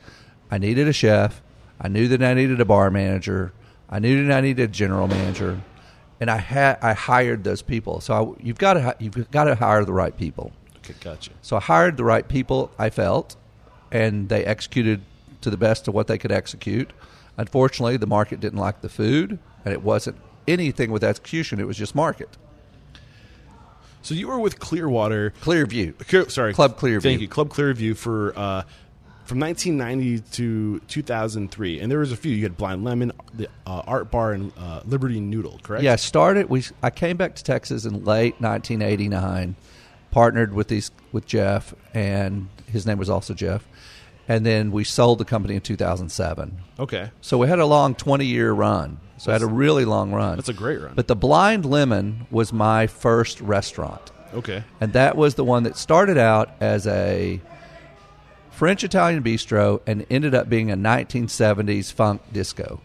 [0.51, 1.43] I needed a chef.
[1.81, 3.53] I knew that I needed a bar manager.
[3.89, 5.61] I knew that I needed a general manager,
[6.21, 8.01] and I had I hired those people.
[8.01, 10.53] So I, you've got to you've got to hire the right people.
[10.79, 11.31] Okay, gotcha.
[11.43, 12.71] So I hired the right people.
[12.79, 13.37] I felt,
[13.91, 15.03] and they executed
[15.43, 16.93] to the best of what they could execute.
[17.37, 21.61] Unfortunately, the market didn't like the food, and it wasn't anything with execution.
[21.61, 22.29] It was just market.
[24.03, 25.97] So you were with Clearwater, Clearview.
[26.09, 27.03] Clear, sorry, Club Clearview.
[27.03, 28.63] Thank you, Club Clearview for uh,
[29.25, 32.33] from 1990 to 2003, and there was a few.
[32.33, 35.61] You had Blind Lemon, the uh, Art Bar, and uh, Liberty Noodle.
[35.63, 35.85] Correct?
[35.85, 36.51] Yeah, started.
[36.51, 39.55] We I came back to Texas in late 1989,
[40.11, 43.67] partnered with these with Jeff, and his name was also Jeff,
[44.29, 46.59] and then we sold the company in 2007.
[46.79, 47.11] Okay.
[47.21, 48.99] So we had a long 20 year run.
[49.19, 50.37] So I had a really long run.
[50.37, 50.95] That's a great run.
[50.97, 54.11] But the Blind Lemon was my first restaurant.
[54.35, 54.65] Okay.
[54.81, 57.41] And that was the one that started out as a
[58.51, 62.81] French Italian bistro and ended up being a 1970s funk disco.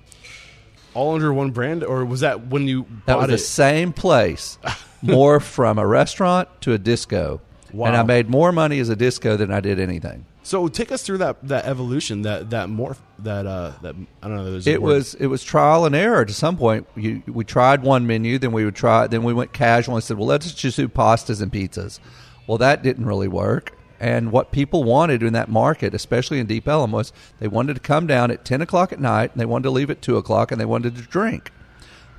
[0.93, 3.31] All under one brand, or was that when you that was it?
[3.31, 4.57] the same place,
[5.01, 7.41] more from a restaurant to a disco.
[7.71, 7.87] Wow.
[7.87, 10.25] And I made more money as a disco than I did anything.
[10.47, 14.37] So take us through that that evolution, that that morph, that uh, that I don't
[14.37, 14.61] know.
[14.65, 16.23] It was it was trial and error.
[16.23, 19.51] To some point, you, we tried one menu, then we would try, then we went
[19.51, 21.99] casual and said, "Well, let's just do pastas and pizzas."
[22.47, 23.73] Well, that didn't really work.
[23.99, 27.81] And what people wanted in that market, especially in Deep Ellum, was they wanted to
[27.81, 30.53] come down at ten o'clock at night, and they wanted to leave at two o'clock,
[30.53, 31.51] and they wanted to drink.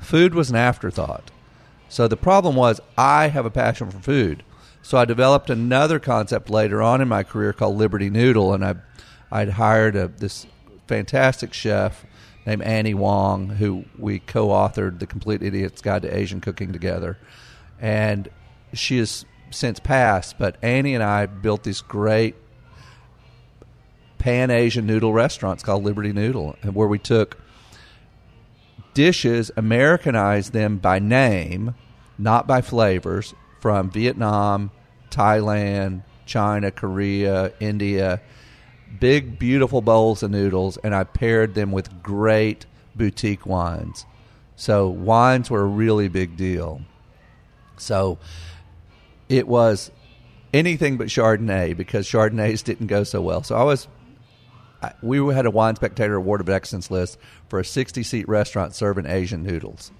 [0.01, 1.31] Food was an afterthought.
[1.89, 4.45] So the problem was, I have a passion for food.
[4.89, 8.77] So I developed another concept later on in my career called Liberty Noodle, and I
[9.31, 10.47] I'd hired a, this
[10.87, 12.07] fantastic chef
[12.47, 17.19] named Annie Wong, who we co-authored the Complete Idiot's Guide to Asian Cooking together,
[17.79, 18.31] and
[18.73, 20.39] she has since passed.
[20.39, 22.35] But Annie and I built these great
[24.17, 27.37] Pan Asian noodle restaurants called Liberty Noodle, where we took
[28.95, 31.75] dishes, Americanized them by name,
[32.17, 34.71] not by flavors, from Vietnam,
[35.19, 38.21] Thailand, China, Korea, India,
[39.01, 44.07] big, beautiful bowls of noodles, and I paired them with great boutique wines.
[44.55, 46.83] So wines were a really big deal.
[47.79, 48.19] So
[49.29, 49.91] it was
[50.55, 53.43] anything but Chardonnay because Chardonnays didn't go so well.
[53.43, 53.89] So I was,
[55.03, 59.07] we had a Wine Spectator Award of Excellence list for a 60 seat restaurant serving
[59.07, 59.91] Asian noodles.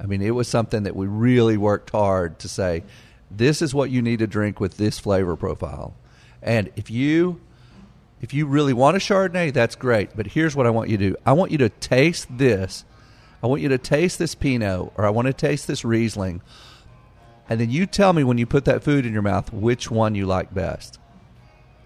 [0.00, 2.84] I mean, it was something that we really worked hard to say,
[3.30, 5.94] this is what you need to drink with this flavor profile.
[6.42, 7.40] And if you
[8.20, 10.16] if you really want a Chardonnay, that's great.
[10.16, 11.16] But here's what I want you to do.
[11.24, 12.84] I want you to taste this.
[13.42, 16.42] I want you to taste this Pinot or I want to taste this Riesling.
[17.48, 20.14] And then you tell me when you put that food in your mouth which one
[20.14, 20.98] you like best.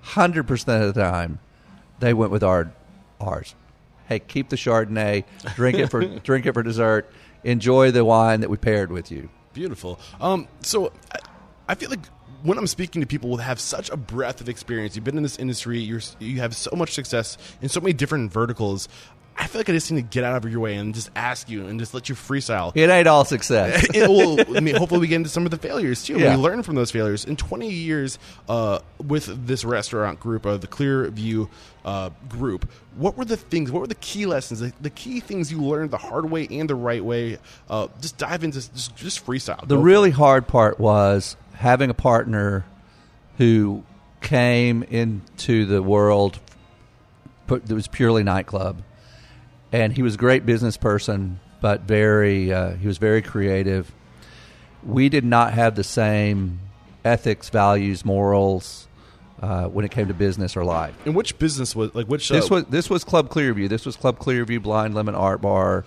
[0.04, 1.38] 100% of the time,
[2.00, 2.72] they went with our
[3.20, 3.54] ours.
[4.08, 5.24] Hey, keep the Chardonnay,
[5.54, 7.10] drink it for drink it for dessert,
[7.44, 9.28] enjoy the wine that we paired with you.
[9.52, 10.00] Beautiful.
[10.20, 10.92] Um, so
[11.72, 12.06] I, feel like
[12.42, 15.22] when I'm speaking to people who have such a breadth of experience, you've been in
[15.22, 18.90] this industry, you're you have so much success in so many different verticals.
[19.34, 21.48] I feel like I just need to get out of your way and just ask
[21.48, 22.72] you and just let you freestyle.
[22.74, 23.86] It ain't all success.
[23.94, 26.18] it I mean, hopefully, we get into some of the failures too.
[26.18, 26.36] Yeah.
[26.36, 27.24] We learn from those failures.
[27.24, 28.18] In 20 years
[28.50, 31.48] uh, with this restaurant group, uh, the Clearview
[31.86, 33.72] uh, group, what were the things?
[33.72, 34.60] What were the key lessons?
[34.60, 37.38] The, the key things you learned the hard way and the right way?
[37.70, 39.66] Uh, just dive into just, just freestyle.
[39.66, 42.64] the really hard part was having a partner
[43.38, 43.84] who
[44.20, 46.40] came into the world
[47.46, 48.82] put, that was purely nightclub,
[49.70, 53.92] and he was a great business person, but very uh, he was very creative.
[54.84, 56.58] We did not have the same
[57.04, 58.88] ethics, values, morals
[59.40, 60.94] uh, when it came to business or life.
[61.06, 62.28] And which business was like which?
[62.28, 63.68] This uh, was this was Club Clearview.
[63.68, 65.84] This was Club Clearview Blind Lemon Art Bar.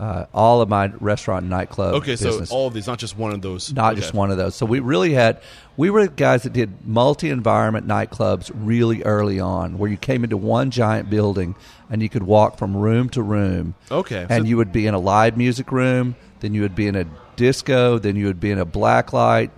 [0.00, 1.96] Uh, all of my restaurant and nightclub.
[1.96, 2.16] okay.
[2.16, 3.70] So all of these, not just one of those.
[3.70, 4.00] not Okay.
[4.00, 4.54] just one of those.
[4.54, 5.42] So we really had
[5.76, 10.70] we were guys that did multi-environment nightclubs really early on, where you came into one
[10.70, 11.54] giant building
[11.90, 13.74] and you could walk from room to room.
[13.90, 16.86] Okay, and so- you would be in a live music room, then you would be
[16.86, 17.04] in a
[17.36, 19.50] disco, then you would be in a black light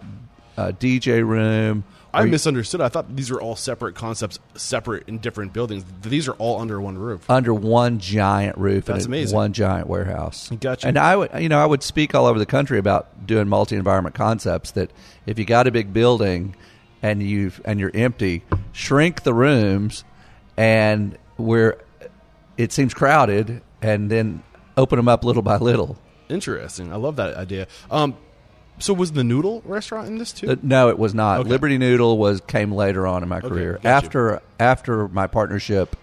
[0.57, 1.84] uh, DJ room.
[2.15, 2.81] I misunderstood.
[2.81, 5.85] I thought these were all separate concepts, separate in different buildings.
[6.03, 7.29] These are all under one roof.
[7.31, 9.35] under one giant roof That's amazing.
[9.37, 10.51] one giant warehouse.
[10.61, 10.87] Gotcha.
[10.89, 14.15] And I would, you know, I would speak all over the country about doing multi-environment
[14.15, 14.73] concepts.
[14.73, 14.91] That
[15.27, 16.55] if you got a big building
[17.03, 20.05] and you've and you're empty, shrink the rooms,
[20.57, 21.79] and where
[22.59, 24.43] it seems crowded, and then
[24.77, 25.99] open them up little by little.
[26.29, 26.93] Interesting.
[26.93, 27.67] I love that idea.
[27.91, 28.17] Um,
[28.79, 30.51] so was the Noodle restaurant in this too?
[30.53, 31.41] Uh, no, it was not.
[31.41, 31.49] Okay.
[31.51, 33.91] Liberty Noodle was came later on in my career got you.
[33.91, 35.97] after after my partnership.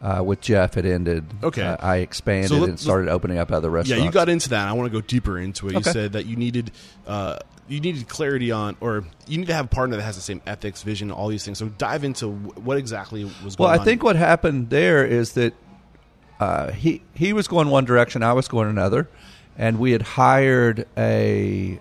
[0.00, 1.24] Uh, with Jeff had ended.
[1.42, 1.60] Okay.
[1.60, 3.98] uh, I expanded So let- and started opening up other restaurants.
[3.98, 4.68] yeah, you got into that.
[4.68, 5.72] I want to go deeper into it.
[5.72, 5.90] You Okay.
[5.90, 6.70] said that you needed
[7.08, 10.22] uh, you needed clarity on, or you need to have a partner that has the
[10.22, 11.58] same ethics, vision, all these things.
[11.58, 13.58] So dive into what exactly was going on.
[13.58, 13.80] Well, on.
[13.80, 15.54] I think what happened there is that
[16.38, 19.08] uh, he he was going one direction, I was going another,
[19.56, 21.80] and we had hired a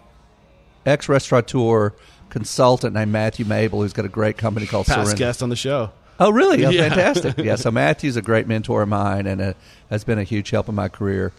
[0.87, 1.93] ex restaurateur
[2.29, 5.91] consultant named Matthew Mabel, who's got a great company called past guest on the show.
[6.19, 6.65] Oh, really?
[6.65, 6.89] Oh, Yeah.
[6.89, 7.37] Fantastic.
[7.45, 7.55] yeah.
[7.55, 9.55] So Matthew's a great mentor of mine and a,
[9.89, 11.31] has been a huge help in my career.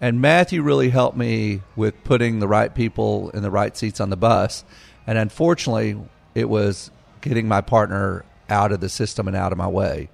[0.00, 4.10] And Matthew really helped me with putting the right people in the right seats on
[4.10, 4.64] the bus.
[5.06, 5.96] And unfortunately,
[6.34, 6.90] it was
[7.20, 10.08] getting my partner out of the system and out of my way.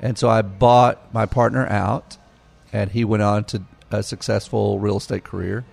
[0.00, 2.16] And so I bought my partner out,
[2.72, 5.64] and he went on to a successful real estate career.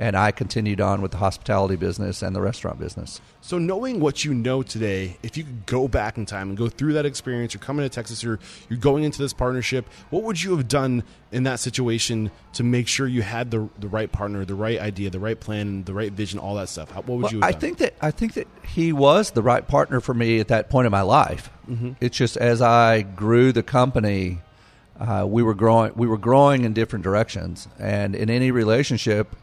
[0.00, 3.20] And I continued on with the hospitality business and the restaurant business.
[3.40, 6.68] So knowing what you know today, if you could go back in time and go
[6.68, 8.38] through that experience, you're coming to Texas, you're
[8.68, 9.88] you're going into this partnership.
[10.10, 13.88] What would you have done in that situation to make sure you had the the
[13.88, 16.92] right partner, the right idea, the right plan, the right vision, all that stuff?
[16.92, 17.40] How, what would Well, you?
[17.40, 17.60] Have I done?
[17.60, 20.86] think that I think that he was the right partner for me at that point
[20.86, 21.50] in my life.
[21.68, 21.94] Mm-hmm.
[22.00, 24.42] It's just as I grew the company,
[25.00, 25.92] uh, we were growing.
[25.96, 29.34] We were growing in different directions, and in any relationship,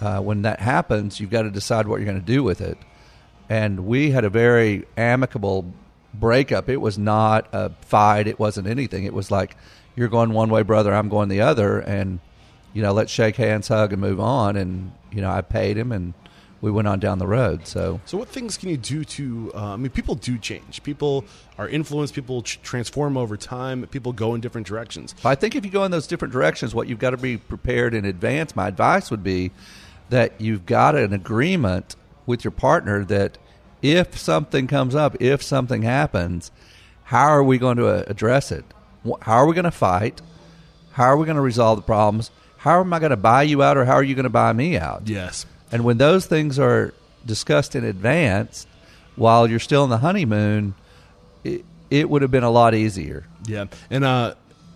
[0.00, 2.78] uh, when that happens, you've got to decide what you're going to do with it.
[3.48, 5.72] And we had a very amicable
[6.12, 6.68] breakup.
[6.68, 8.26] It was not a fight.
[8.26, 9.04] It wasn't anything.
[9.04, 9.56] It was like
[9.94, 10.94] you're going one way, brother.
[10.94, 12.20] I'm going the other, and
[12.72, 14.56] you know, let's shake hands, hug, and move on.
[14.56, 16.12] And you know, I paid him, and
[16.60, 17.66] we went on down the road.
[17.66, 19.52] So So, what things can you do to?
[19.54, 20.82] Uh, I mean, people do change.
[20.82, 21.24] People
[21.58, 22.14] are influenced.
[22.14, 23.86] People ch- transform over time.
[23.88, 25.14] People go in different directions.
[25.24, 27.94] I think if you go in those different directions, what you've got to be prepared
[27.94, 28.56] in advance.
[28.56, 29.50] My advice would be
[30.08, 31.96] that you've got an agreement
[32.26, 33.38] with your partner that
[33.82, 36.50] if something comes up, if something happens,
[37.04, 38.64] how are we going to uh, address it?
[39.22, 40.22] How are we going to fight?
[40.92, 42.30] How are we going to resolve the problems?
[42.56, 44.52] How am I going to buy you out, or how are you going to buy
[44.52, 45.02] me out?
[45.06, 45.46] Yes.
[45.72, 46.94] And when those things are
[47.24, 48.66] discussed in advance,
[49.16, 50.74] while you're still in the honeymoon,
[51.44, 53.24] it, it would have been a lot easier.
[53.46, 54.34] Yeah, and uh,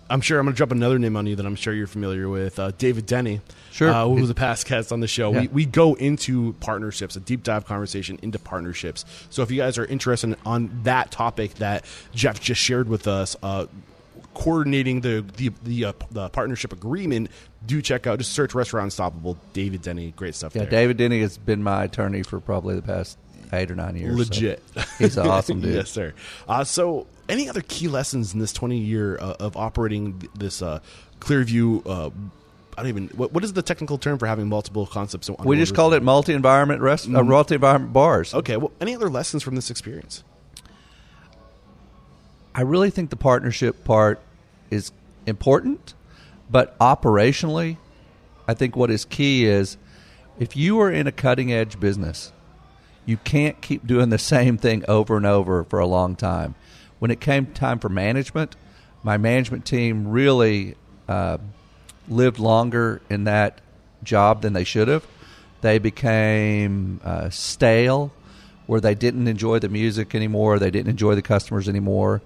[0.09, 2.27] I'm sure I'm going to drop another name on you that I'm sure you're familiar
[2.27, 3.41] with, uh, David Denny.
[3.71, 3.89] Sure.
[3.89, 5.31] uh, who was a past guest on the show.
[5.31, 5.41] Yeah.
[5.41, 9.05] We, we go into partnerships, a deep dive conversation into partnerships.
[9.29, 13.37] So if you guys are interested on that topic that Jeff just shared with us,
[13.41, 13.67] uh,
[14.33, 17.29] coordinating the the the, uh, the partnership agreement,
[17.65, 18.19] do check out.
[18.19, 19.37] Just search Restaurant Unstoppable.
[19.53, 20.55] David Denny, great stuff.
[20.55, 20.71] Yeah, there.
[20.71, 23.17] David Denny has been my attorney for probably the past
[23.53, 24.13] eight or nine years.
[24.13, 24.63] so legit.
[24.97, 25.75] he's an awesome dude.
[25.75, 26.13] yes, sir.
[26.47, 30.79] Uh, so, any other key lessons in this 20 year uh, of operating this uh,
[31.19, 31.85] Clearview?
[31.85, 32.09] Uh,
[32.77, 33.07] I don't even.
[33.09, 35.29] What, what is the technical term for having multiple concepts?
[35.29, 38.33] on We just called it multi-environment rest, uh, multi-environment bars.
[38.33, 38.57] Okay.
[38.57, 40.23] Well, any other lessons from this experience?
[42.53, 44.19] I really think the partnership part
[44.69, 44.91] is
[45.25, 45.93] important,
[46.49, 47.77] but operationally,
[48.47, 49.77] I think what is key is
[50.37, 52.33] if you are in a cutting edge business,
[53.05, 56.55] you can't keep doing the same thing over and over for a long time.
[56.99, 58.55] When it came time for management,
[59.03, 60.75] my management team really
[61.07, 61.37] uh,
[62.07, 63.61] lived longer in that
[64.03, 65.05] job than they should have.
[65.61, 68.11] They became uh, stale,
[68.67, 72.21] where they didn't enjoy the music anymore, they didn't enjoy the customers anymore,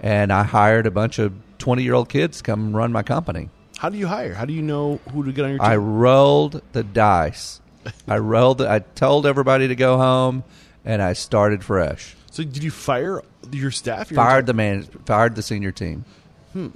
[0.00, 3.50] and I hired a bunch of twenty-year-old kids to come run my company.
[3.78, 4.34] How do you hire?
[4.34, 5.66] How do you know who to get on your team?
[5.68, 7.60] I rolled the dice.
[8.08, 8.58] I rolled.
[8.58, 10.42] The, I told everybody to go home,
[10.84, 12.16] and I started fresh.
[12.30, 13.22] so did you fire
[13.52, 14.10] your staff?
[14.10, 14.82] Your Fired the man.
[15.06, 16.04] Fired the senior team.
[16.52, 16.68] Hmm.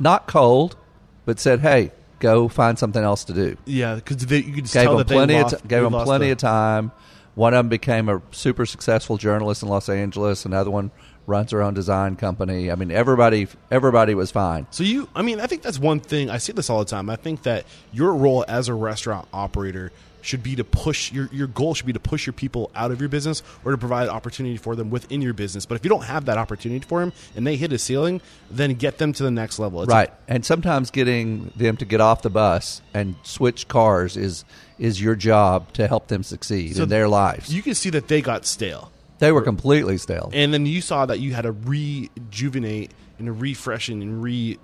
[0.00, 0.76] Not cold,
[1.24, 4.96] but said, "Hey, go find something else to do." Yeah, because you could Gave tell
[4.96, 6.92] them plenty they of t- gave them plenty the- of time.
[7.34, 10.44] One of them became a super successful journalist in Los Angeles.
[10.44, 10.90] Another one
[11.26, 12.70] runs her own design company.
[12.70, 14.66] I mean, everybody everybody was fine.
[14.70, 16.30] So you, I mean, I think that's one thing.
[16.30, 17.08] I see this all the time.
[17.10, 19.92] I think that your role as a restaurant operator
[20.24, 23.00] should be to push your your goal should be to push your people out of
[23.00, 25.66] your business or to provide opportunity for them within your business.
[25.66, 28.74] But if you don't have that opportunity for them and they hit a ceiling, then
[28.74, 29.82] get them to the next level.
[29.82, 34.44] It's right and sometimes getting them to get off the bus and switch cars is
[34.78, 38.06] is your job to help them succeed So in their lives You can see that
[38.06, 38.91] they got stale,
[39.22, 44.02] they were completely stale and then you saw that you had to rejuvenate and refreshen
[44.02, 44.58] and re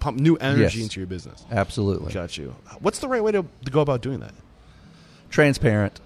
[0.00, 0.76] pump new energy Yes.
[0.76, 1.44] into your business.
[1.50, 2.54] absolutely Got you.
[2.80, 4.34] What's the right way to, to go about doing that?
[5.30, 6.00] transparent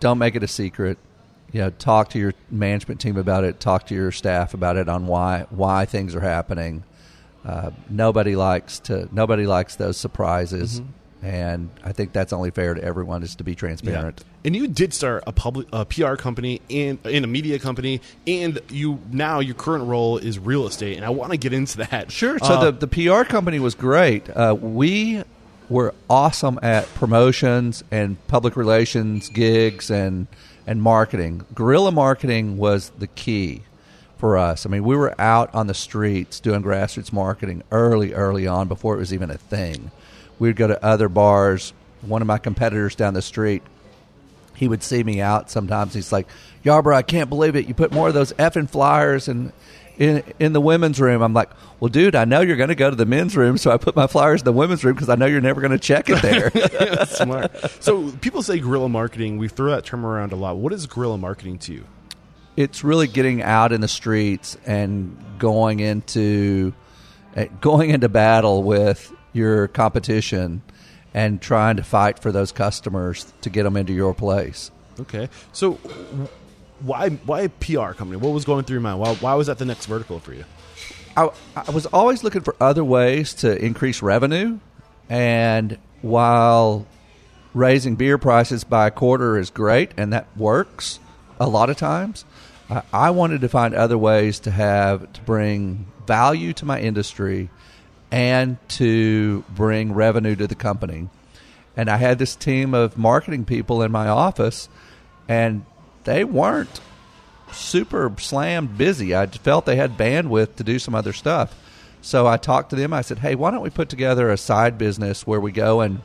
[0.00, 0.98] don't make it a secret
[1.52, 4.88] you know talk to your management team about it talk to your staff about it
[4.88, 6.84] on why why things are happening
[7.46, 10.90] uh, nobody likes to nobody likes those surprises Mm-hmm.
[11.22, 14.92] And i think that's only fair to everyone is to be transparent And you did
[14.92, 19.54] start a public a PR company and in a media company, and you now your
[19.54, 22.10] current role is real estate, and I want to get into that.
[22.10, 22.38] Sure.
[22.40, 24.28] So Uh, the the PR company was great.
[24.28, 25.22] Uh, we
[25.68, 30.26] were awesome at promotions and public relations gigs and
[30.66, 31.44] and marketing.
[31.54, 33.62] Guerrilla marketing was the key
[34.18, 34.66] for us.
[34.66, 38.94] I mean, we were out on the streets doing grassroots marketing early, early on before
[38.96, 39.90] it was even a thing.
[40.42, 41.72] We'd go to other bars.
[42.02, 43.62] One of my competitors down the street
[44.54, 45.94] he would see me out sometimes.
[45.94, 46.28] He's like,
[46.64, 47.66] Yarbrough, I can't believe it.
[47.66, 49.52] You put more of those effing flyers in,
[49.98, 51.22] in in the women's room.
[51.22, 53.70] I'm like, well, dude, I know you're going to go to the men's room, so
[53.70, 55.78] I put my flyers in the women's room because I know you're never going to
[55.78, 56.50] check it there.
[56.50, 57.50] That's smart.
[57.82, 59.38] So people say guerrilla marketing.
[59.38, 60.58] We throw that term around a lot.
[60.58, 61.84] What is guerrilla marketing to you?
[62.54, 66.74] it's really getting out in the streets and going into
[67.34, 70.62] eh, going into battle with your competition
[71.14, 74.70] and trying to fight for those customers to get them into your place.
[75.00, 75.74] Okay, so
[76.80, 78.16] why why a PR company?
[78.16, 79.00] What was going through your mind?
[79.00, 80.44] Why, why was that the next vertical for you?
[81.16, 84.58] I, I was always looking for other ways to increase revenue,
[85.08, 86.86] and while
[87.54, 90.98] raising beer prices by a quarter is great, and that works
[91.38, 92.24] a lot of times,
[92.70, 97.50] I, I wanted to find other ways to have to bring value to my industry
[98.12, 101.08] and to bring revenue to the company.
[101.74, 104.68] And I had this team of marketing people in my office,
[105.26, 105.64] and
[106.04, 106.80] they weren't
[107.52, 109.16] super slammed busy.
[109.16, 111.58] I felt they had bandwidth to do some other stuff.
[112.02, 112.92] So I talked to them.
[112.92, 116.02] I said, "Hey, why don't we put together a side business where we go and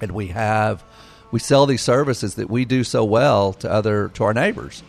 [0.00, 0.84] and we have
[1.32, 4.84] we sell these services that we do so well to other to our neighbors?"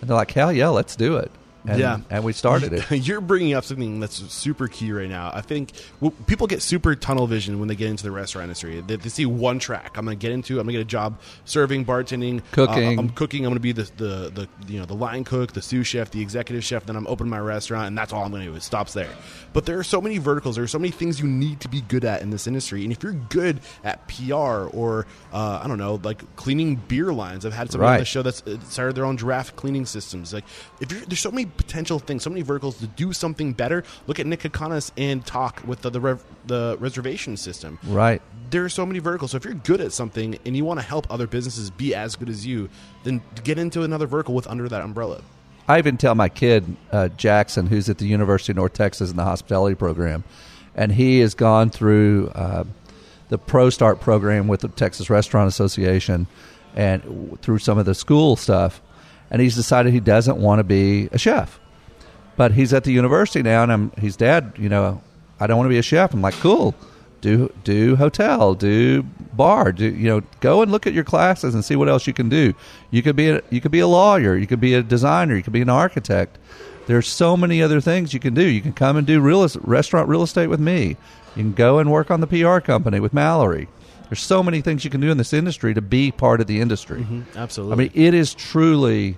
[0.00, 1.32] And they're like, "Hell yeah, let's do it."
[1.66, 2.90] And, yeah, and we started it.
[3.06, 5.30] You're bringing up something that's super key right now.
[5.34, 8.80] I think well, people get super tunnel vision when they get into the restaurant industry.
[8.80, 9.96] They, they see one track.
[9.96, 10.58] I'm going to get into.
[10.58, 12.98] I'm going to get a job serving, bartending, Cooking.
[12.98, 13.44] Uh, I'm cooking.
[13.44, 16.10] I'm going to be the, the the you know the line cook, the sous chef,
[16.10, 16.86] the executive chef.
[16.86, 18.56] Then I'm opening my restaurant, and that's all I'm going to do.
[18.56, 19.10] It stops there.
[19.52, 20.56] But there are so many verticals.
[20.56, 22.84] There are so many things you need to be good at in this industry.
[22.84, 27.44] And if you're good at PR or uh, I don't know, like cleaning beer lines,
[27.44, 30.32] I've had somebody on the show that's uh, started their own draft cleaning systems.
[30.32, 30.44] Like,
[30.80, 33.84] if you're, there's so many potential things, so many verticals to do something better.
[34.06, 37.78] Look at Nick Kokonas and Tock with the the, rev, the reservation system.
[37.84, 38.22] Right.
[38.50, 39.32] There are so many verticals.
[39.32, 42.16] So if you're good at something and you want to help other businesses be as
[42.16, 42.68] good as you,
[43.04, 45.22] then get into another vertical with under that umbrella.
[45.68, 49.16] I even tell my kid uh, Jackson, who's at the University of North Texas in
[49.16, 50.24] the hospitality program,
[50.74, 52.64] and he has gone through uh,
[53.28, 56.26] the Pro Start program with the Texas Restaurant Association
[56.74, 58.82] and through some of the school stuff,
[59.30, 61.60] and he's decided he doesn't want to be a chef,
[62.36, 64.52] but he's at the university now, and I'm he's dad.
[64.56, 65.02] You know,
[65.38, 66.12] I don't want to be a chef.
[66.14, 66.74] I'm like, cool.
[67.20, 69.02] do do hotel, do
[69.32, 70.22] bar, do you know?
[70.40, 72.54] Go and look at your classes and see what else you can do.
[72.90, 75.42] You could be a, you could be a lawyer, you could be a designer, you
[75.42, 76.38] could be an architect.
[76.86, 78.42] There's so many other things you can do.
[78.42, 80.96] You can come and do real restaurant real estate with me.
[81.36, 83.68] You can go and work on the PR company with Mallory.
[84.10, 86.60] There's so many things you can do in this industry to be part of the
[86.60, 87.00] industry.
[87.00, 87.38] Mm-hmm.
[87.38, 87.72] Absolutely.
[87.72, 89.16] I mean, it is truly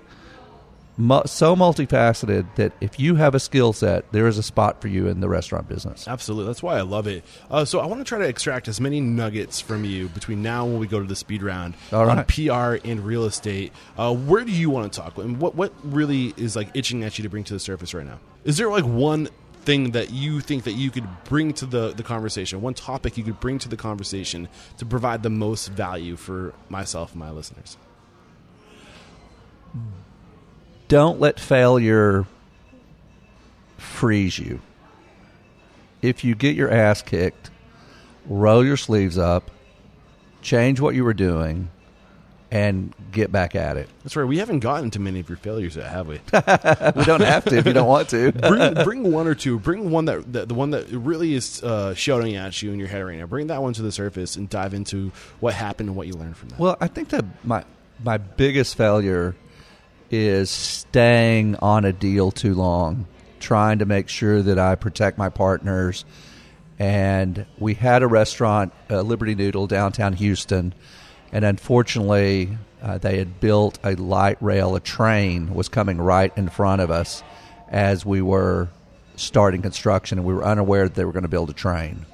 [0.97, 4.87] mu- so multifaceted that if you have a skill set, there is a spot for
[4.87, 6.07] you in the restaurant business.
[6.07, 6.45] Absolutely.
[6.47, 7.23] That's why I love it.
[7.49, 10.63] Uh, so I want to try to extract as many nuggets from you between now
[10.65, 12.23] and when we go to the speed round All on.
[12.25, 13.73] PR and real estate.
[13.97, 15.17] Uh, where do you want to talk?
[15.17, 18.05] And what what really is like itching at you to bring to the surface right
[18.05, 18.19] now?
[18.43, 19.29] Is there like one
[19.63, 23.23] thing that you think that you could bring to the, the conversation, one topic you
[23.23, 24.47] could bring to the conversation
[24.77, 27.77] to provide the most value for myself and my listeners?
[30.87, 32.25] Don't let failure
[33.77, 34.61] freeze you.
[36.01, 37.49] If you get your ass kicked,
[38.25, 39.49] roll your sleeves up,
[40.41, 41.69] change what you were doing,
[42.53, 43.89] and get back at it.
[44.03, 44.25] That's right.
[44.25, 46.19] We haven't gotten to many of your failures yet, have we?
[46.95, 48.31] We don't have to if you don't want to.
[48.47, 49.57] bring, bring one or two.
[49.57, 52.87] Bring one that, that the one that really is uh, shouting at you in your
[52.87, 53.25] head right now.
[53.25, 56.37] Bring that one to the surface and dive into what happened and what you learned
[56.37, 56.59] from that.
[56.59, 57.65] Well, I think that my
[58.03, 59.35] my biggest failure
[60.11, 63.07] is staying on a deal too long,
[63.39, 66.05] trying to make sure that I protect my partners.
[66.77, 70.75] And we had a restaurant, uh, Liberty Noodle, downtown Houston,
[71.33, 74.75] and unfortunately, uh, they had built a light rail.
[74.75, 77.21] A train was coming right in front of us
[77.67, 78.69] as we were
[79.17, 82.05] starting construction, and we were unaware that they were going to build a train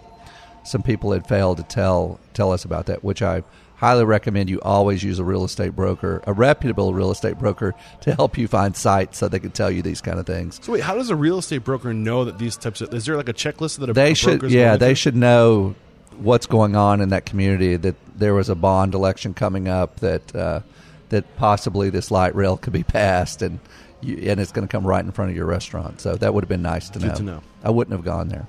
[0.69, 3.43] some people had failed to tell tell us about that, which I
[3.77, 8.13] highly recommend you always use a real estate broker, a reputable real estate broker, to
[8.13, 10.59] help you find sites so they can tell you these kind of things.
[10.61, 12.93] so wait, how does a real estate broker know that these types of?
[12.93, 14.95] Is there like a checklist that a They should, yeah, they through?
[14.95, 15.75] should know
[16.19, 17.75] what's going on in that community.
[17.75, 19.99] That there was a bond election coming up.
[19.99, 20.61] That uh,
[21.09, 23.59] that possibly this light rail could be passed, and
[24.01, 26.01] you, and it's going to come right in front of your restaurant.
[26.01, 27.15] So that would have been nice to know.
[27.15, 27.43] to know.
[27.63, 28.47] I wouldn't have gone there.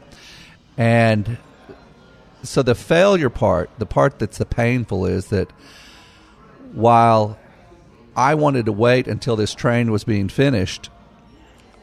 [0.76, 1.38] And
[2.42, 5.50] so the failure part, the part that's the painful is that
[6.72, 7.38] while
[8.16, 10.90] I wanted to wait until this train was being finished,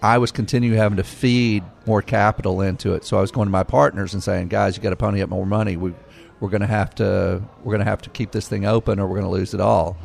[0.01, 3.03] I was continuing having to feed more capital into it.
[3.03, 5.29] So I was going to my partners and saying, "Guys, you got to pony up
[5.29, 5.77] more money.
[5.77, 5.93] We,
[6.39, 9.07] we're going to have to we're going to have to keep this thing open, or
[9.07, 9.97] we're going to lose it all."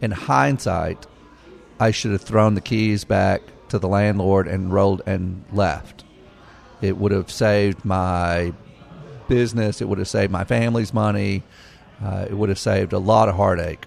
[0.00, 1.06] In hindsight,
[1.80, 6.04] I should have thrown the keys back to the landlord and rolled and left.
[6.80, 8.52] It would have saved my
[9.28, 9.80] business.
[9.80, 11.42] It would have saved my family's money.
[12.02, 13.86] Uh, it would have saved a lot of heartache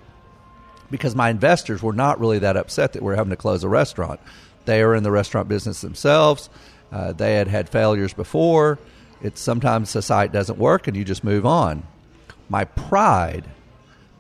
[0.90, 3.70] because my investors were not really that upset that we are having to close a
[3.70, 4.20] restaurant.
[4.70, 6.48] They are in the restaurant business themselves.
[6.92, 8.78] Uh, they had had failures before.
[9.20, 11.82] It's sometimes the site doesn't work and you just move on.
[12.50, 13.46] My pride,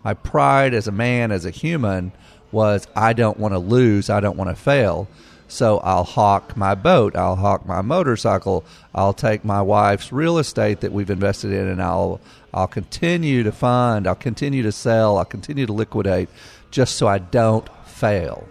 [0.04, 2.14] my pride as a man, as a human,
[2.52, 4.10] was I don't want to lose.
[4.10, 5.08] I don't want to fail.
[5.48, 7.16] So I'll hawk my boat.
[7.16, 8.66] I'll hawk my motorcycle.
[8.96, 12.22] I'll take my wife's real estate that we've invested in, and I'll
[12.52, 14.08] I'll continue to fund.
[14.08, 15.20] I'll continue to sell.
[15.20, 16.28] I'll continue to liquidate,
[16.72, 18.48] just so I don't fail.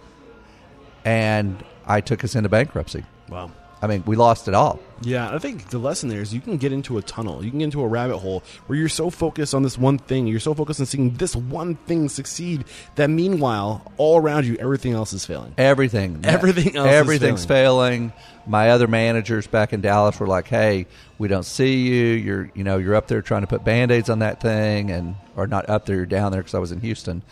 [1.03, 3.03] And I took us into bankruptcy.
[3.27, 3.51] Wow.
[3.81, 4.77] I mean, we lost it all.
[5.01, 7.43] Yeah, I think the lesson there is you can get into a tunnel.
[7.45, 10.27] You can get into a rabbit hole where you're so focused on this one thing.
[10.27, 12.65] You're so focused on seeing this one thing succeed
[12.95, 15.53] that meanwhile, all around you, everything else is failing.
[15.57, 18.11] Everything, Everything else is everything's failing.
[18.45, 20.85] My other managers back in Dallas were like, "Hey,
[21.17, 22.05] we don't see you.
[22.15, 25.47] You're, you know, you're up there trying to put band-aids on that thing, and or
[25.47, 27.23] not up there, you're down there because I was in Houston."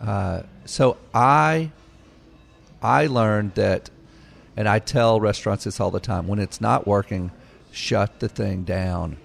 [0.00, 1.72] Uh, so I,
[2.80, 3.90] I learned that,
[4.58, 7.30] and I tell restaurants this all the time: when it's not working,
[7.70, 9.16] shut the thing down,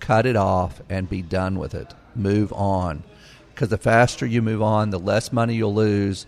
[0.00, 1.94] cut it off, and be done with it.
[2.16, 3.04] Move on,
[3.54, 6.26] because the faster you move on, the less money you'll lose,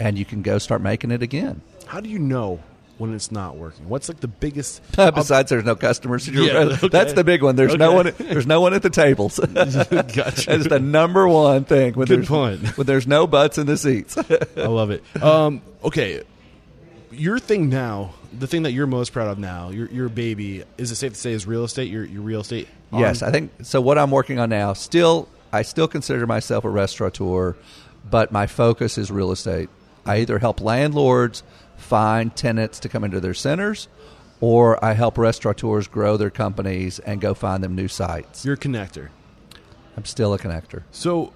[0.00, 1.62] and you can go start making it again.
[1.86, 2.58] How do you know
[2.98, 3.88] when it's not working?
[3.88, 4.82] What's like the biggest?
[4.96, 6.26] Besides, there's no customers.
[6.26, 6.88] Yeah, okay.
[6.88, 7.54] That's the big one.
[7.54, 8.12] There's no one.
[8.18, 9.38] There's no one at the tables.
[9.54, 10.10] Gotcha.
[10.12, 11.94] That's the number one thing.
[11.94, 12.76] When Good there's, point.
[12.76, 14.18] When there's no butts in the seats.
[14.56, 15.04] I love it.
[15.22, 16.24] Um, okay,
[17.10, 20.90] your thing now, the thing that you're most proud of now, your your baby, is
[20.90, 21.90] it safe to say is real estate?
[21.90, 22.68] Your your real estate?
[22.92, 23.80] on- yes, I think so.
[23.80, 27.54] What I'm working on now, still, I still consider myself a restaurateur,
[28.08, 29.68] but my focus is real estate.
[30.04, 31.42] I either help landlords
[31.76, 33.88] find tenants to come into their centers,
[34.40, 38.44] or I help restaurateurs grow their companies and go find them new sites.
[38.44, 39.08] you're a connector.
[39.96, 40.82] I'm still a connector.
[40.90, 41.32] So,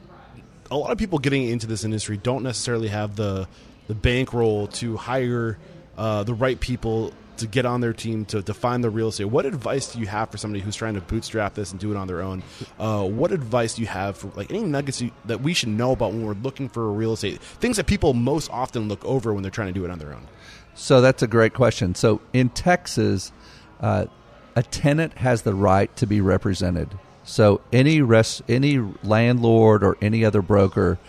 [0.70, 3.48] a lot of people getting into this industry don't necessarily have the
[3.90, 5.58] the bankroll to hire
[5.98, 9.24] uh, the right people to get on their team to, to find the real estate.
[9.24, 11.96] What advice do you have for somebody who's trying to bootstrap this and do it
[11.96, 12.44] on their own?
[12.78, 15.90] Uh, what advice do you have for like any nuggets you, that we should know
[15.90, 17.40] about when we're looking for a real estate?
[17.40, 20.12] Things that people most often look over when they're trying to do it on their
[20.12, 20.28] own.
[20.74, 21.96] So that's a great question.
[21.96, 23.32] So in Texas,
[23.80, 24.06] uh,
[24.54, 26.96] a tenant has the right to be represented.
[27.24, 28.00] So any
[28.48, 31.00] any landlord or any other broker,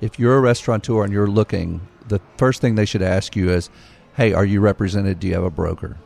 [0.00, 3.70] if you're a restaurateur and you're looking, the first thing they should ask you is,
[4.16, 5.18] "Hey, are you represented?
[5.18, 5.96] Do you have a broker?"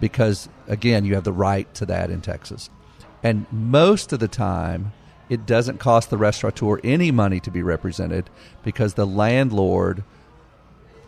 [0.00, 2.68] Because again, you have the right to that in Texas.
[3.22, 4.92] And most of the time,
[5.30, 8.28] it doesn't cost the restaurateur any money to be represented
[8.62, 10.04] because the landlord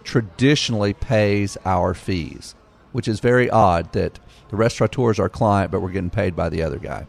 [0.04, 2.54] traditionally pays our fees,
[2.92, 4.18] which is very odd that
[4.48, 7.06] the restaurateur is our client, but we're getting paid by the other guy.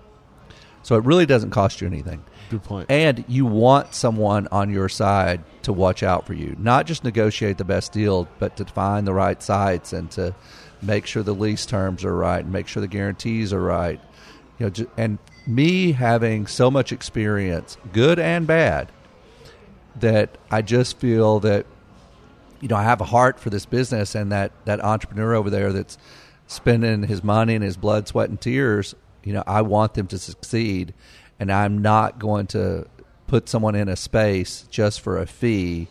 [0.88, 2.24] So it really doesn't cost you anything.
[2.50, 2.90] Good point.
[2.90, 7.58] And you want someone on your side to watch out for you, not just negotiate
[7.58, 10.34] the best deal, but to find the right sites and to
[10.82, 14.00] make sure the lease terms are right and make sure the guarantees are right.
[14.60, 18.90] You know, and me having so much experience, good and bad,
[19.98, 21.66] that I just feel that
[22.62, 25.74] you know I have a heart for this business and that that entrepreneur over there
[25.74, 25.98] that's
[26.48, 28.96] spending his money and his blood, sweat, and tears.
[29.28, 30.94] You know, I want them to succeed,
[31.38, 32.88] and I'm not going to
[33.28, 35.90] put someone in a space just for a fee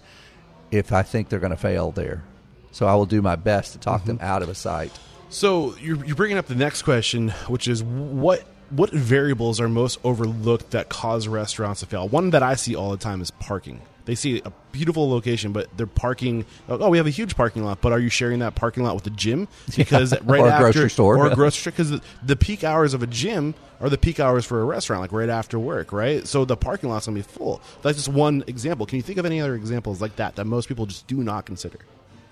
[0.71, 2.25] if I think they're going to fail there.
[2.73, 4.17] So I will do my best to talk mm-hmm.
[4.17, 4.99] them out of a site.
[5.29, 10.01] So you're, you're bringing up the next question, which is what what variables are most
[10.03, 12.09] overlooked that cause restaurants to fail?
[12.09, 13.83] One that I see all the time is parking.
[14.07, 16.47] They see a beautiful location, but they're parking.
[16.69, 19.05] Oh, we have a huge parking lot, but are you sharing that parking lot with
[19.05, 19.49] the gym?
[19.77, 20.21] Because yeah.
[20.25, 22.95] right or after, a grocery store, or a grocery store, because the, the, peak hours
[22.95, 26.27] of a gym are the peak hours for a restaurant, like right after work, right?
[26.27, 27.61] So the parking lot's gonna be full.
[27.83, 28.87] That's just one example.
[28.87, 31.45] Can you think of any other examples like that that most people just do not
[31.45, 31.79] consider?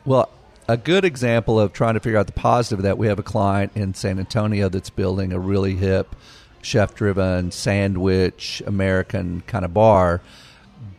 [0.04, 0.30] Well,
[0.68, 3.24] a good example of trying to figure out the positive of that we have a
[3.24, 6.14] client in San Antonio that's building a really hip
[6.62, 10.22] chef driven sandwich American kind of bar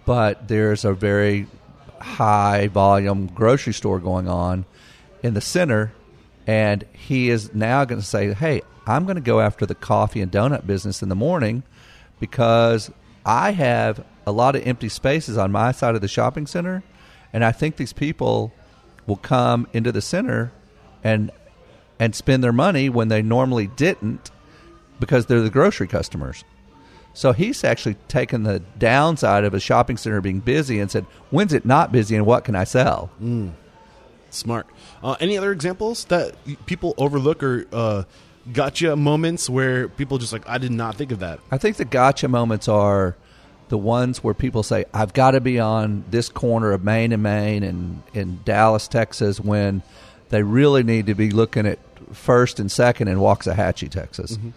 [0.06, 1.48] but there's a very
[2.00, 4.66] high volume grocery store going on
[5.24, 5.92] in the center
[6.46, 10.22] and he is now going to say hey i'm going to go after the coffee
[10.22, 11.64] and donut business in the morning
[12.20, 12.92] because
[13.26, 16.84] i have a lot of empty spaces on my side of the shopping center
[17.34, 18.54] and i think these people
[19.08, 20.52] will come into the center
[21.04, 21.32] and
[22.00, 24.30] and spend their money when they normally didn't
[25.00, 26.44] because they're the grocery customers
[27.16, 31.54] so he's actually taken the downside of a shopping center being busy and said, "When's
[31.54, 33.54] it not busy, and what can I sell?" Mm.
[34.30, 34.68] Smart.
[35.02, 36.36] Uh, any other examples that
[36.66, 38.04] people overlook or uh,
[38.52, 41.86] gotcha moments where people just like, "I did not think of that." I think the
[41.86, 43.16] gotcha moments are
[43.70, 47.24] the ones where people say, "I've got to be on this corner of Main and
[47.24, 49.84] Main and in Dallas, Texas," when
[50.32, 51.80] they really need to be looking at
[52.12, 54.36] first and second in Waxahachie, Texas.
[54.36, 54.50] Mm-hmm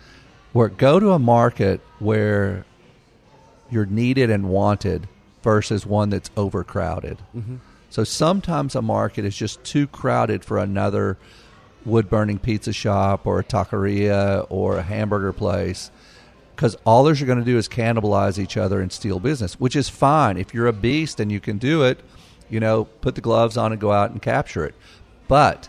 [0.52, 2.64] where go to a market where
[3.70, 5.08] you're needed and wanted
[5.42, 7.18] versus one that's overcrowded.
[7.36, 7.56] Mm-hmm.
[7.90, 11.16] So sometimes a market is just too crowded for another
[11.84, 15.90] wood burning pizza shop or a taqueria or a hamburger place
[16.54, 19.88] because all they're going to do is cannibalize each other and steal business, which is
[19.88, 20.36] fine.
[20.36, 22.00] If you're a beast and you can do it,
[22.50, 24.74] you know, put the gloves on and go out and capture it.
[25.28, 25.68] But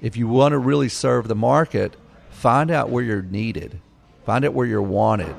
[0.00, 1.96] if you want to really serve the market,
[2.30, 3.80] find out where you're needed
[4.28, 5.34] Find it where you're wanted.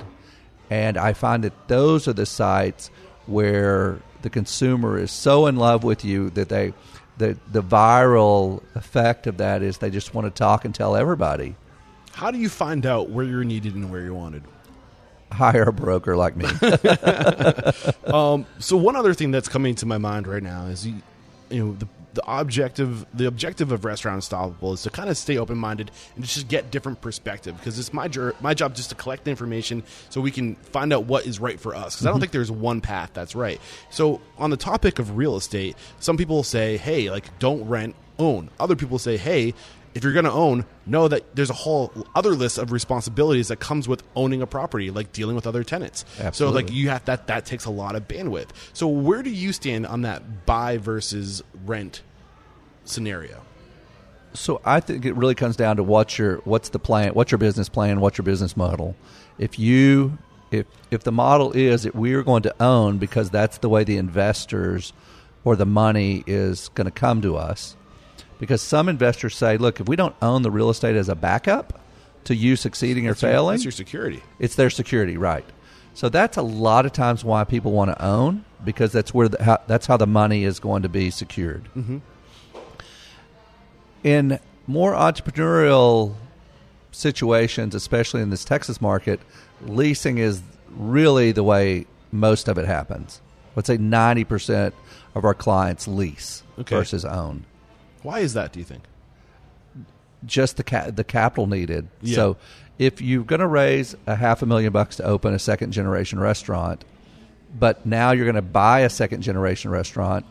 [0.72, 2.90] And I find that those are the sites
[3.28, 6.74] where the consumer is so in love with you that they
[7.20, 11.56] the the viral effect of that is they just want to talk and tell everybody.
[12.14, 14.42] How do you find out where you're needed and where you're wanted?
[15.32, 16.46] Hire a broker like me.
[18.12, 20.96] um, so one other thing that's coming to my mind right now is you,
[21.52, 25.38] you know the the objective the objective of restaurant unstoppable is to kind of stay
[25.38, 28.10] open-minded and just get different perspective because it's my
[28.41, 31.60] my job just to collect the information so we can find out what is right
[31.60, 32.07] for us because mm-hmm.
[32.07, 32.22] i don't mm-hmm.
[32.22, 36.43] think there's one path that's right so on the topic of real estate some people
[36.43, 39.53] say hey like don't rent own other people say hey
[39.94, 43.60] if you're going to own, know that there's a whole other list of responsibilities that
[43.60, 46.06] comes with owning a property, like dealing with other tenants.
[46.20, 46.34] Absolutely.
[46.34, 48.50] So, like you have that that takes a lot of bandwidth.
[48.74, 52.02] So, where do you stand on that buy versus rent
[52.86, 53.42] scenario?
[54.34, 57.40] So, I think it really comes down to what's your what's the plan, what's your
[57.40, 58.96] business plan, what's your business model.
[59.38, 60.18] If you
[60.52, 63.84] if if the model is that we are going to own because that's the way
[63.84, 64.94] the investors
[65.44, 67.76] or the money is going to come to us
[68.40, 71.80] because some investors say, look, if we don't own the real estate as a backup
[72.24, 74.24] to you succeeding or that's failing, your, that's your security.
[74.40, 75.46] It's their security, right?
[75.94, 79.44] So that's a lot of times why people want to own because that's where the,
[79.44, 81.66] how, that's how the money is going to be secured.
[81.76, 81.98] Mm-hmm.
[84.04, 86.16] In more entrepreneurial
[86.92, 89.20] situations, especially in this Texas market,
[89.62, 93.20] leasing is really the way most of it happens.
[93.56, 94.74] Let's say ninety percent
[95.16, 96.76] of our clients lease Okay.
[96.76, 97.46] versus own.
[98.04, 98.54] Why is that?
[98.54, 98.84] Do you think?
[100.26, 101.88] Just the ca- the capital needed.
[102.02, 102.16] Yeah.
[102.16, 102.38] So,
[102.78, 106.20] if you're going to raise a half a million bucks to open a second generation
[106.20, 106.84] restaurant,
[107.58, 110.26] but now you're going to buy a second generation restaurant,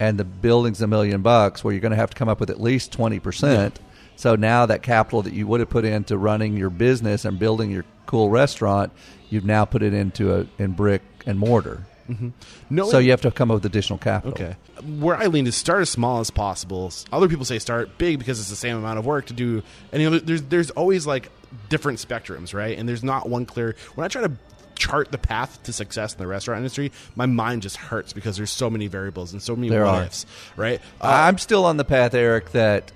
[0.00, 2.50] and the building's a million bucks, well, you're going to have to come up with
[2.50, 3.78] at least twenty percent.
[4.16, 7.70] So now that capital that you would have put into running your business and building
[7.70, 8.92] your cool restaurant,
[9.30, 11.86] you've now put it into a in brick and mortar.
[12.70, 12.90] No.
[12.90, 14.32] So you have to come up with additional capital.
[14.32, 14.56] Okay.
[14.98, 16.92] Where I lean is start as small as possible.
[17.12, 19.62] Other people say start big because it's the same amount of work to do.
[19.92, 21.30] And you know, there's there's always like
[21.68, 22.78] different spectrums, right?
[22.78, 23.76] And there's not one clear.
[23.94, 24.32] When I try to
[24.74, 28.50] chart the path to success in the restaurant industry, my mind just hurts because there's
[28.50, 30.26] so many variables and so many There ifs,
[30.56, 30.80] right?
[31.00, 32.90] Uh, I'm still on the path, Eric, that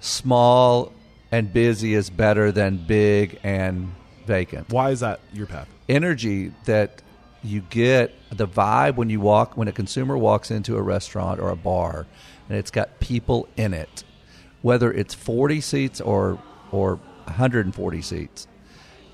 [0.00, 0.92] small
[1.32, 3.92] and busy is better than big and
[4.26, 4.70] vacant.
[4.70, 5.68] why is that your path?
[5.88, 7.02] Energy that
[7.46, 11.50] you get, the vibe when you walk, when a consumer walks into a restaurant or
[11.50, 12.06] a bar
[12.48, 14.04] and it's got people in it,
[14.62, 16.38] whether it's 40 seats or,
[16.70, 18.46] or 140 seats.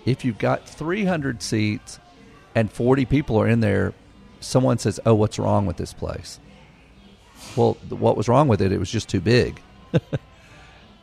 [0.05, 1.99] If you've got 300 seats
[2.55, 3.95] and 40 people are in there,
[4.41, 6.41] someone says, Oh, what's wrong with this place?
[7.57, 8.72] Well, what was wrong with it?
[8.72, 9.61] It was just too big.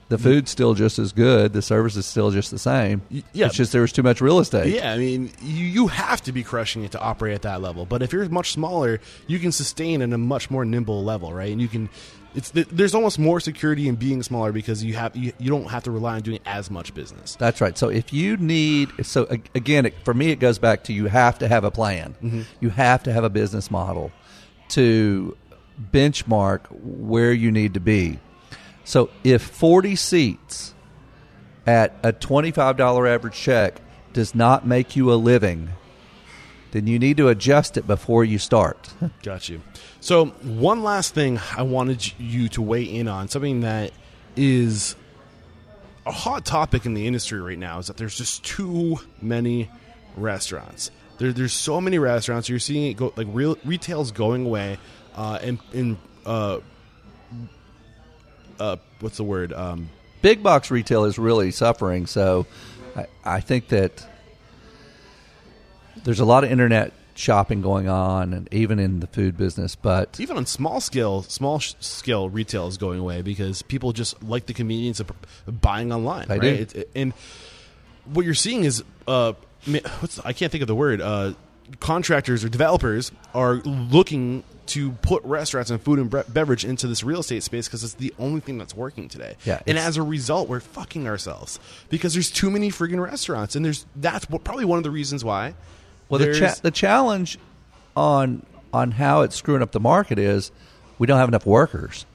[0.10, 1.54] the food's still just as good.
[1.54, 3.02] The service is still just the same.
[3.32, 3.46] Yeah.
[3.46, 4.74] It's just there was too much real estate.
[4.74, 7.86] Yeah, I mean, you, you have to be crushing it to operate at that level.
[7.86, 11.52] But if you're much smaller, you can sustain at a much more nimble level, right?
[11.52, 11.90] And you can,
[12.34, 15.84] it's there's almost more security in being smaller because you have you, you don't have
[15.84, 17.36] to rely on doing as much business.
[17.36, 17.78] That's right.
[17.78, 21.38] So if you need, so again, it, for me, it goes back to you have
[21.40, 22.16] to have a plan.
[22.22, 22.42] Mm-hmm.
[22.60, 24.12] You have to have a business model
[24.70, 25.38] to
[25.92, 28.20] benchmark where you need to be.
[28.90, 30.74] So if 40 seats
[31.68, 33.82] at a $25 average check
[34.14, 35.70] does not make you a living,
[36.72, 38.92] then you need to adjust it before you start.
[39.22, 39.62] Got you.
[40.00, 43.92] So one last thing I wanted you to weigh in on something that
[44.36, 44.96] is
[46.08, 49.70] a hot topic in the industry right now is that there's just too many
[50.18, 50.90] restaurants.
[51.20, 52.50] There, there's so many restaurants.
[52.50, 54.80] You're seeing it go like real retail's going away,
[55.14, 56.62] uh, and and uh,
[58.60, 59.54] uh, what's the word?
[59.54, 59.90] Um,
[60.22, 62.06] Big box retail is really suffering.
[62.06, 62.46] So
[62.96, 64.06] I, I think that
[66.04, 69.76] there's a lot of internet shopping going on, and even in the food business.
[69.76, 74.22] But even on small scale, small sh- scale retail is going away because people just
[74.24, 75.12] like the convenience of
[75.62, 76.28] buying online.
[76.28, 76.42] They right?
[76.42, 76.48] do.
[76.64, 77.14] It- it- and
[78.06, 79.34] what you're seeing is, uh,
[80.00, 81.02] what's I can't think of the word.
[81.02, 81.34] Uh,
[81.80, 87.04] contractors or developers are looking to put restaurants and food and bre- beverage into this
[87.04, 89.36] real estate space because it's the only thing that's working today.
[89.46, 91.60] Yeah, and as a result, we're fucking ourselves
[91.90, 95.24] because there's too many freaking restaurants, and there's that's what, probably one of the reasons
[95.26, 95.56] why.
[96.08, 97.40] well, the cha- the challenge
[97.96, 100.52] on on how it's screwing up the market is
[101.00, 102.06] we don't have enough workers.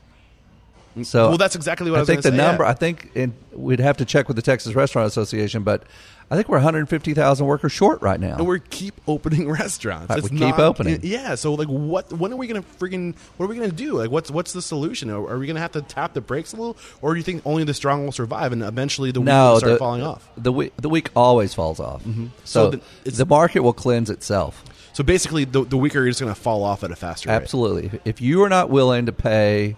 [0.97, 2.63] Mm, so Well, that's exactly what I was think the say, number.
[2.63, 2.71] yeah.
[2.71, 5.83] I think in, we'd have to check with the Texas Restaurant Association, but
[6.31, 8.37] I think we're 150,000 workers short right now.
[8.37, 10.09] and we keep opening restaurants.
[10.11, 11.01] Right, we keep not- opening.
[11.03, 11.35] Yeah.
[11.35, 12.12] So like, what?
[12.12, 13.14] When are we gonna freaking?
[13.37, 13.99] What are we gonna do?
[13.99, 15.11] Like, what's what's the solution?
[15.11, 17.43] Are, are we gonna have to tap the brakes a little, or do you think
[17.45, 20.29] only the strong will survive and eventually the weak no, will start the, falling off?
[20.37, 22.03] The week the weak always falls off.
[22.05, 22.27] Mm-hmm.
[22.45, 24.64] So So, the- it's- the market will cleanse itself.
[24.95, 27.35] So basically, the, the weaker are just gonna fall off at a faster rate.
[27.37, 27.87] Absolutely.
[27.87, 29.77] If- If you are not willing to pay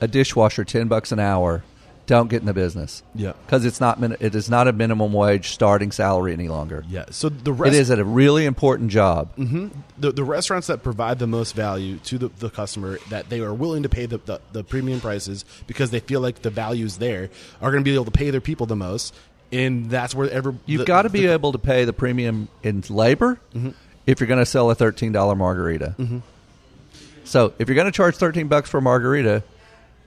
[0.00, 1.64] a dishwasher ten bucks an hour,
[2.06, 3.02] don't get in the business.
[3.14, 3.32] Yeah.
[3.46, 6.84] because it's not min- it is not a minimum wage starting salary any longer.
[6.88, 7.06] Yeah.
[7.10, 9.34] So the It rest is a really important job.
[9.36, 9.68] Mm-hmm.
[9.98, 13.54] the, the restaurants that provide the most value to the, the customer that they are
[13.54, 16.98] willing to pay the, the, the premium prices because they feel like the value is
[16.98, 17.30] there
[17.62, 19.14] are going to be able to pay their people the most
[19.52, 23.38] and that's where ever You've got to be able to pay the premium in labor
[23.54, 23.70] mm-hmm.
[24.06, 25.94] if you're going to sell a thirteen dollar margarita.
[25.98, 26.18] Mm-hmm.
[27.24, 29.42] So if you're going to charge thirteen bucks for a margarita,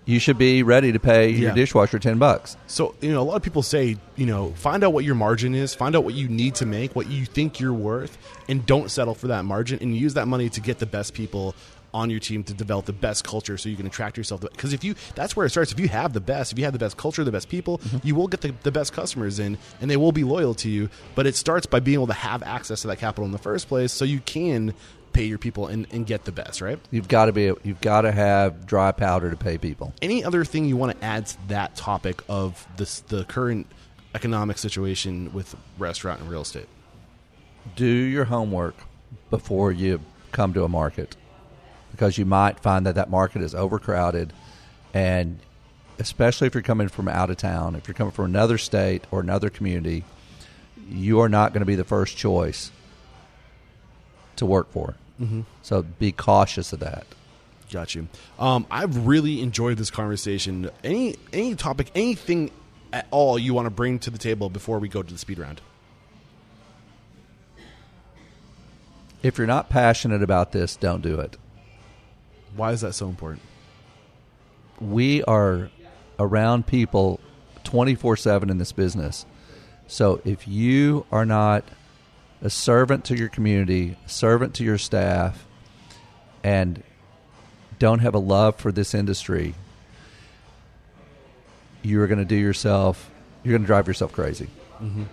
[0.07, 1.53] you should be ready to pay your Yeah.
[1.53, 2.57] dishwasher ten bucks.
[2.65, 5.53] So, you know, a lot of people say, you know, find out what your margin
[5.53, 8.89] is, find out what you need to make, what you think you're worth, and don't
[8.89, 11.53] settle for that margin and use that money to get the best people
[11.93, 14.83] on your team to develop the best culture so you can attract yourself because if
[14.83, 16.97] you that's where it starts if you have the best if you have the best
[16.97, 18.05] culture the best people mm-hmm.
[18.05, 20.89] you will get the, the best customers in and they will be loyal to you
[21.15, 23.69] but it starts by being able to have access to that capital in the first
[23.69, 24.73] place so you can
[25.17, 28.01] pay your people and, and get the best right You've got to be you've got
[28.01, 29.93] to have dry powder to pay people.
[30.01, 33.65] any other thing you want to add to that topic of this the current
[34.13, 36.67] economic situation with restaurant and real estate
[37.75, 38.75] do your homework
[39.29, 39.99] before you
[40.31, 41.15] come to a market
[41.91, 44.31] because you might find that that market is overcrowded
[44.93, 45.39] and
[45.99, 49.19] especially if you're coming from out of town, if you're coming from another state or
[49.19, 50.03] another community,
[50.89, 52.71] you are not going to be the first choice
[54.35, 54.95] to work for.
[55.21, 55.41] Mm-hmm.
[55.61, 57.05] So be cautious of that.
[57.71, 58.07] Got you.
[58.39, 60.69] Um, I've really enjoyed this conversation.
[60.83, 62.51] Any any topic, anything
[62.93, 65.39] at all you want to bring to the table before we go to the speed
[65.39, 65.61] round?
[69.21, 71.35] If you're not passionate about this, don't do it.
[72.55, 73.41] Why is that so important?
[74.79, 75.69] We are
[76.19, 77.19] around people
[77.63, 79.25] 24 7 in this business.
[79.87, 81.65] So if you are not
[82.41, 85.45] a servant to your community, a servant to your staff,
[86.43, 86.83] and
[87.79, 89.55] don't have a love for this industry,
[91.81, 93.09] you're going to do yourself,
[93.43, 94.47] you're going to drive yourself crazy.
[94.81, 95.03] Mm-hmm.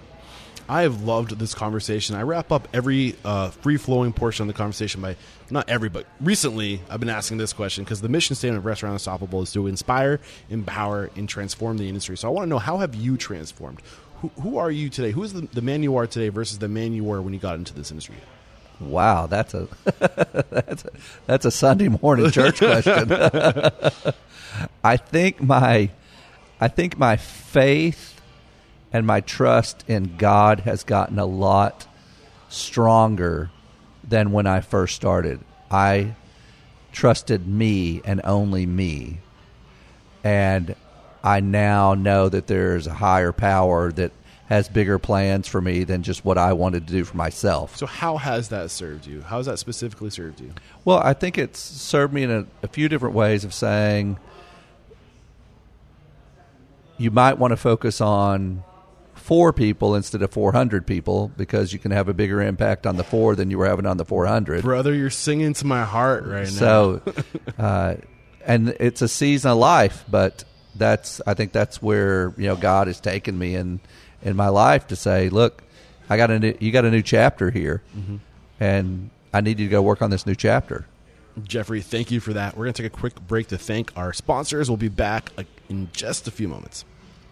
[0.67, 2.17] I have loved this conversation.
[2.17, 5.17] I wrap up every uh, free flowing portion of the conversation by
[5.51, 8.95] not every, but recently I've been asking this question because the mission statement of Restaurant
[8.95, 12.17] Unstoppable is to inspire, empower, and transform the industry.
[12.17, 13.83] So I want to know how have you transformed?
[14.41, 15.11] Who, are you today?
[15.11, 17.41] Who is the, the man you are today versus the man you were when you
[17.41, 18.17] got into this industry?
[18.81, 19.69] Wow, that's a
[20.51, 20.91] that's a,
[21.27, 23.13] that's a Sunday morning church question.
[24.85, 25.91] I think my
[26.61, 28.21] I think my faith
[28.93, 31.87] and my trust in God has gotten a lot
[32.49, 33.51] stronger
[34.03, 35.41] than when I first started.
[35.71, 36.15] I
[36.93, 39.19] trusted me and only me.
[40.23, 40.75] And
[41.25, 44.13] I now know that there's a higher power that
[44.47, 47.77] has bigger plans for me than just what I wanted to do for myself.
[47.79, 49.23] So, how has that served you?
[49.23, 50.53] How has that specifically served you?
[50.85, 54.19] Well, I think it's served me in a, a few different ways of saying
[56.99, 58.63] you might want to focus on
[59.15, 63.05] four people instead of 400 people because you can have a bigger impact on the
[63.05, 64.63] four than you were having on the 400.
[64.63, 66.51] Brother, you're singing to my heart right now.
[66.51, 67.03] So,
[67.59, 67.95] uh,
[68.45, 70.45] and it's a season of life, but
[70.77, 73.81] that's I think that's where you know God has taken me in
[74.23, 75.63] in my life to say, look,
[76.09, 78.17] I got a new, you got a new chapter here, mm-hmm.
[78.61, 80.87] and I need you to go work on this new chapter.
[81.43, 82.57] Jeffrey, thank you for that.
[82.57, 84.71] We're going to take a quick break to thank our sponsors.
[84.71, 85.33] We'll be back
[85.69, 86.85] in just a few moments.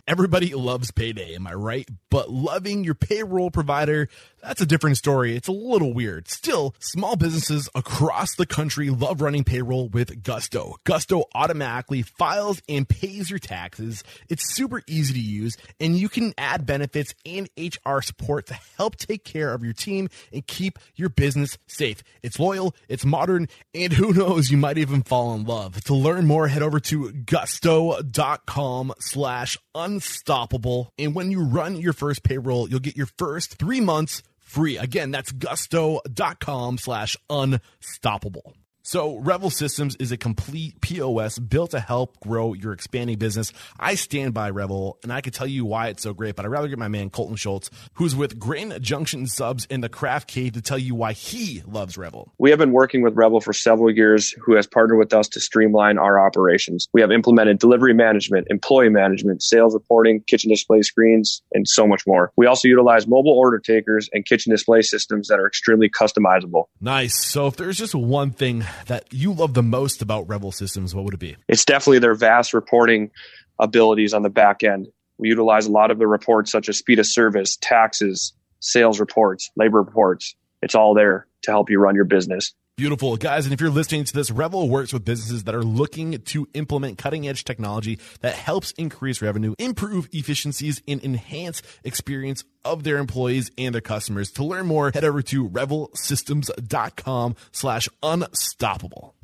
[0.09, 1.89] Everybody loves payday, am I right?
[2.11, 4.09] But loving your payroll provider,
[4.43, 5.37] that's a different story.
[5.37, 6.27] It's a little weird.
[6.27, 10.75] Still, small businesses across the country love running payroll with Gusto.
[10.83, 14.03] Gusto automatically files and pays your taxes.
[14.29, 18.97] It's super easy to use, and you can add benefits and HR support to help
[18.97, 22.03] take care of your team and keep your business safe.
[22.25, 25.81] It's loyal, it's modern, and who knows, you might even fall in love.
[25.85, 29.57] To learn more, head over to gusto.com slash
[29.93, 30.93] unstoppable.
[30.99, 34.78] And when you run your first payroll, you'll get your first three months free.
[34.78, 38.55] Again, that's gusto.com slash unstoppable.
[38.85, 43.53] So, Revel Systems is a complete POS built to help grow your expanding business.
[43.78, 46.49] I stand by Revel, and I can tell you why it's so great, but I'd
[46.49, 50.55] rather get my man Colton Schultz, who's with Grand Junction Subs in the Craft Cave,
[50.55, 52.33] to tell you why he loves Revel.
[52.39, 55.41] We have been working with Revel for several years, who has partnered with us to
[55.41, 56.89] streamline our operations.
[56.93, 62.03] We have implemented delivery management, employee management, sales reporting, kitchen display screens, and so much
[62.05, 62.33] more.
[62.37, 66.64] We also utilize mobile order takers and kitchen display systems that are extremely customizable.
[66.80, 67.14] Nice.
[67.24, 71.05] So, if there's just one thing that you love the most about Revel Systems, what
[71.05, 71.37] would it be?
[71.49, 73.11] It's definitely their vast reporting
[73.59, 74.89] abilities on the back end.
[75.18, 79.51] We utilize a lot of the reports such as speed of service, taxes, sales reports,
[79.57, 80.35] labor reports.
[80.62, 82.55] It's all there to help you run your business.
[82.79, 83.45] Beautiful, guys.
[83.45, 86.97] And if you're listening to this, Revel works with businesses that are looking to implement
[86.97, 93.51] cutting edge technology that helps increase revenue, improve efficiencies, and enhance experience of their employees
[93.59, 94.31] and their customers.
[94.33, 99.14] To learn more, head over to revelsystems.com slash unstoppable.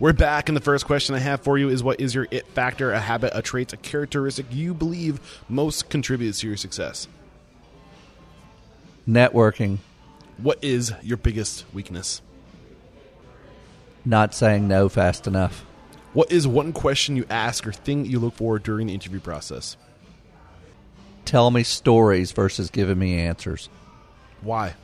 [0.00, 2.46] We're back, and the first question I have for you is what is your it
[2.46, 7.08] factor, a habit, a trait, a characteristic you believe most contributes to your success?
[9.06, 9.80] Networking.
[10.38, 12.22] What is your biggest weakness?
[14.04, 15.64] Not saying no fast enough.
[16.12, 19.76] What is one question you ask or thing you look for during the interview process?
[21.24, 23.68] Tell me stories versus giving me answers.
[24.42, 24.74] Why?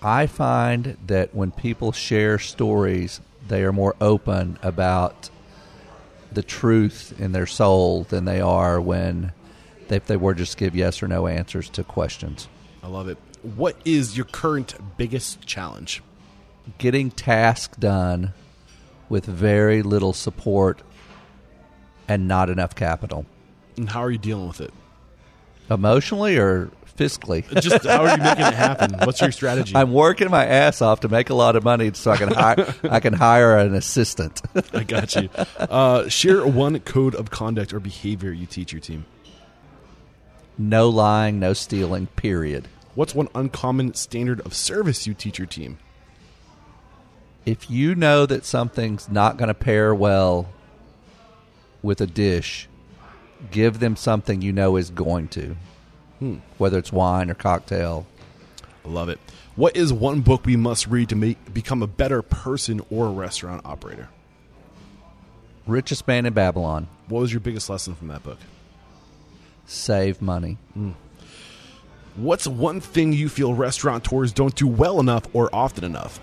[0.00, 5.30] I find that when people share stories, they are more open about
[6.32, 9.32] the truth in their soul than they are when
[9.88, 12.48] they, if they were just give yes or no answers to questions.
[12.82, 13.18] I love it.
[13.42, 16.02] What is your current biggest challenge?
[16.78, 18.32] Getting tasks done
[19.08, 20.82] with very little support
[22.08, 23.26] and not enough capital.
[23.76, 24.72] And how are you dealing with it?
[25.70, 27.42] Emotionally or fiscally.
[27.60, 28.92] Just how are you making it happen?
[29.04, 29.74] What's your strategy?
[29.74, 32.74] I'm working my ass off to make a lot of money so I can hire
[32.84, 34.42] I can hire an assistant.
[34.74, 35.30] I got you.
[35.58, 39.06] Uh, share one code of conduct or behavior you teach your team.
[40.58, 42.68] no lying, no stealing, period.
[42.94, 45.78] What's one uncommon standard of service you teach your team?
[47.44, 50.48] If you know that something's not going to pair well
[51.82, 52.68] with a dish,
[53.50, 55.56] give them something you know is going to.
[56.20, 56.36] Hmm.
[56.58, 58.06] Whether it's wine or cocktail.
[58.84, 59.18] I love it.
[59.56, 63.62] What is one book we must read to make become a better person or restaurant
[63.64, 64.08] operator?
[65.66, 66.88] Richest man in Babylon.
[67.08, 68.38] What was your biggest lesson from that book?
[69.66, 70.58] Save money.
[70.74, 70.92] Hmm.
[72.14, 76.20] What's one thing you feel restaurateurs don't do well enough or often enough?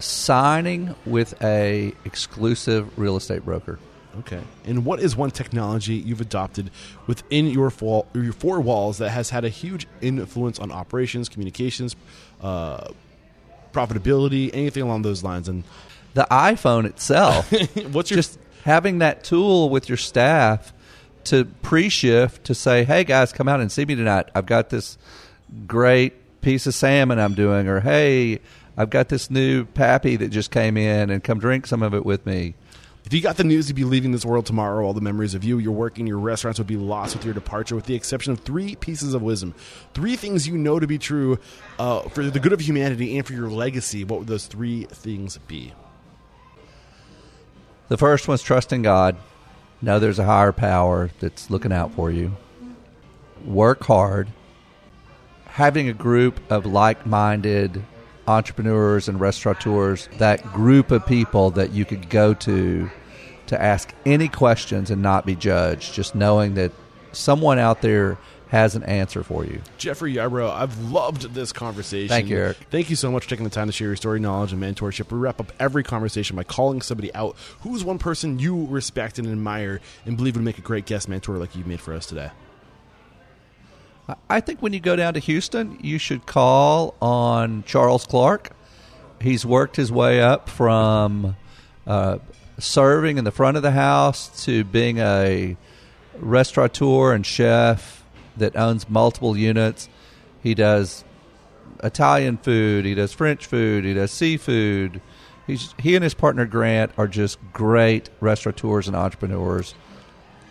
[0.00, 3.78] Signing with a exclusive real estate broker.
[4.20, 4.40] Okay.
[4.64, 6.70] And what is one technology you've adopted
[7.06, 11.94] within your, fall, your four walls that has had a huge influence on operations, communications,
[12.40, 12.88] uh,
[13.72, 15.48] profitability, anything along those lines?
[15.48, 15.62] And
[16.14, 17.52] The iPhone itself.
[17.92, 20.72] what's your just having that tool with your staff
[21.24, 24.28] to pre-shift to say, "Hey guys, come out and see me tonight.
[24.34, 24.98] I've got this
[25.66, 28.40] great piece of salmon I'm doing," or "Hey,
[28.80, 32.04] I've got this new pappy that just came in, and come drink some of it
[32.04, 32.54] with me."
[33.04, 34.84] If you got the news, you'd be leaving this world tomorrow.
[34.84, 37.34] All the memories of you, your work, and your restaurants would be lost with your
[37.34, 39.54] departure, with the exception of three pieces of wisdom.
[39.94, 41.38] Three things you know to be true
[41.78, 44.04] uh, for the good of humanity and for your legacy.
[44.04, 45.72] What would those three things be?
[47.88, 49.16] The first one's trusting God.
[49.82, 52.36] Know there's a higher power that's looking out for you.
[53.44, 54.28] Work hard.
[55.46, 57.82] Having a group of like minded
[58.30, 62.90] entrepreneurs and restaurateurs, that group of people that you could go to
[63.46, 66.72] to ask any questions and not be judged, just knowing that
[67.12, 68.16] someone out there
[68.50, 69.60] has an answer for you.
[69.78, 72.08] Jeffrey Yarbrough, I've loved this conversation.
[72.08, 72.56] Thank you, Eric.
[72.70, 75.10] Thank you so much for taking the time to share your story, knowledge, and mentorship.
[75.10, 77.36] We wrap up every conversation by calling somebody out.
[77.60, 81.38] Who's one person you respect and admire and believe would make a great guest mentor
[81.38, 82.30] like you made for us today?
[84.28, 88.50] I think when you go down to Houston, you should call on Charles Clark.
[89.20, 91.36] He's worked his way up from
[91.86, 92.18] uh,
[92.58, 95.56] serving in the front of the house to being a
[96.18, 98.04] restaurateur and chef
[98.36, 99.88] that owns multiple units.
[100.42, 101.04] He does
[101.82, 105.00] Italian food, he does French food, he does seafood.
[105.46, 109.74] He's, he and his partner Grant are just great restaurateurs and entrepreneurs.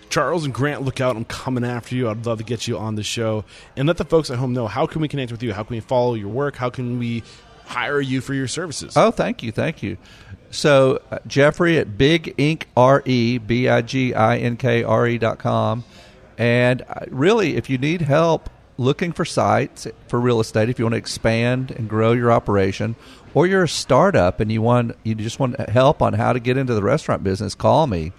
[0.10, 1.16] Charles and Grant, look out.
[1.16, 2.10] I'm coming after you.
[2.10, 3.46] I'd love to get you on the show.
[3.76, 5.54] And let the folks at home know how can we connect with you?
[5.54, 6.56] How can we follow your work?
[6.56, 7.24] How can we
[7.66, 8.98] hire you for your services?
[8.98, 9.98] Oh, thank you, thank you.
[10.52, 12.64] So uh, Jeffrey at Big Inc.
[12.76, 15.84] R E B I G I N K R E dot com,
[16.38, 20.86] and uh, really, if you need help looking for sites for real estate, if you
[20.86, 22.96] want to expand and grow your operation,
[23.36, 26.58] or you're a startup and you want you just want help on how to get
[26.58, 28.12] into the restaurant business, call me.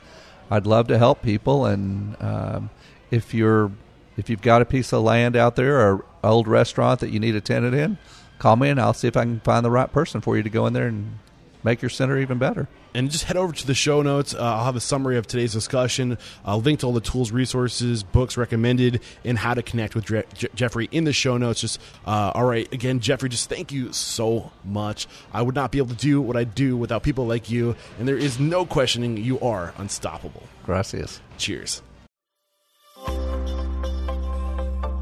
[0.51, 2.71] I'd love to help people, and um,
[3.11, 3.71] if you're
[4.17, 7.35] if you've got a piece of land out there or old restaurant that you need
[7.37, 7.97] a tenant in,
[8.39, 10.51] call me and I'll see if I can find the right person for you to
[10.51, 11.19] go in there and
[11.63, 12.69] make your center even better.
[12.95, 14.35] And just head over to the show notes.
[14.35, 16.19] Uh, I'll have a summary of today's discussion.
[16.45, 20.49] I'll link to all the tools, resources, books recommended, and how to connect with Je-
[20.55, 21.61] Jeffrey in the show notes.
[21.61, 22.71] Just uh, all right.
[22.73, 25.07] Again, Jeffrey, just thank you so much.
[25.33, 28.09] I would not be able to do what I do without people like you, and
[28.09, 30.43] there is no questioning you are unstoppable.
[30.65, 31.21] Gracias.
[31.39, 31.83] Cheers.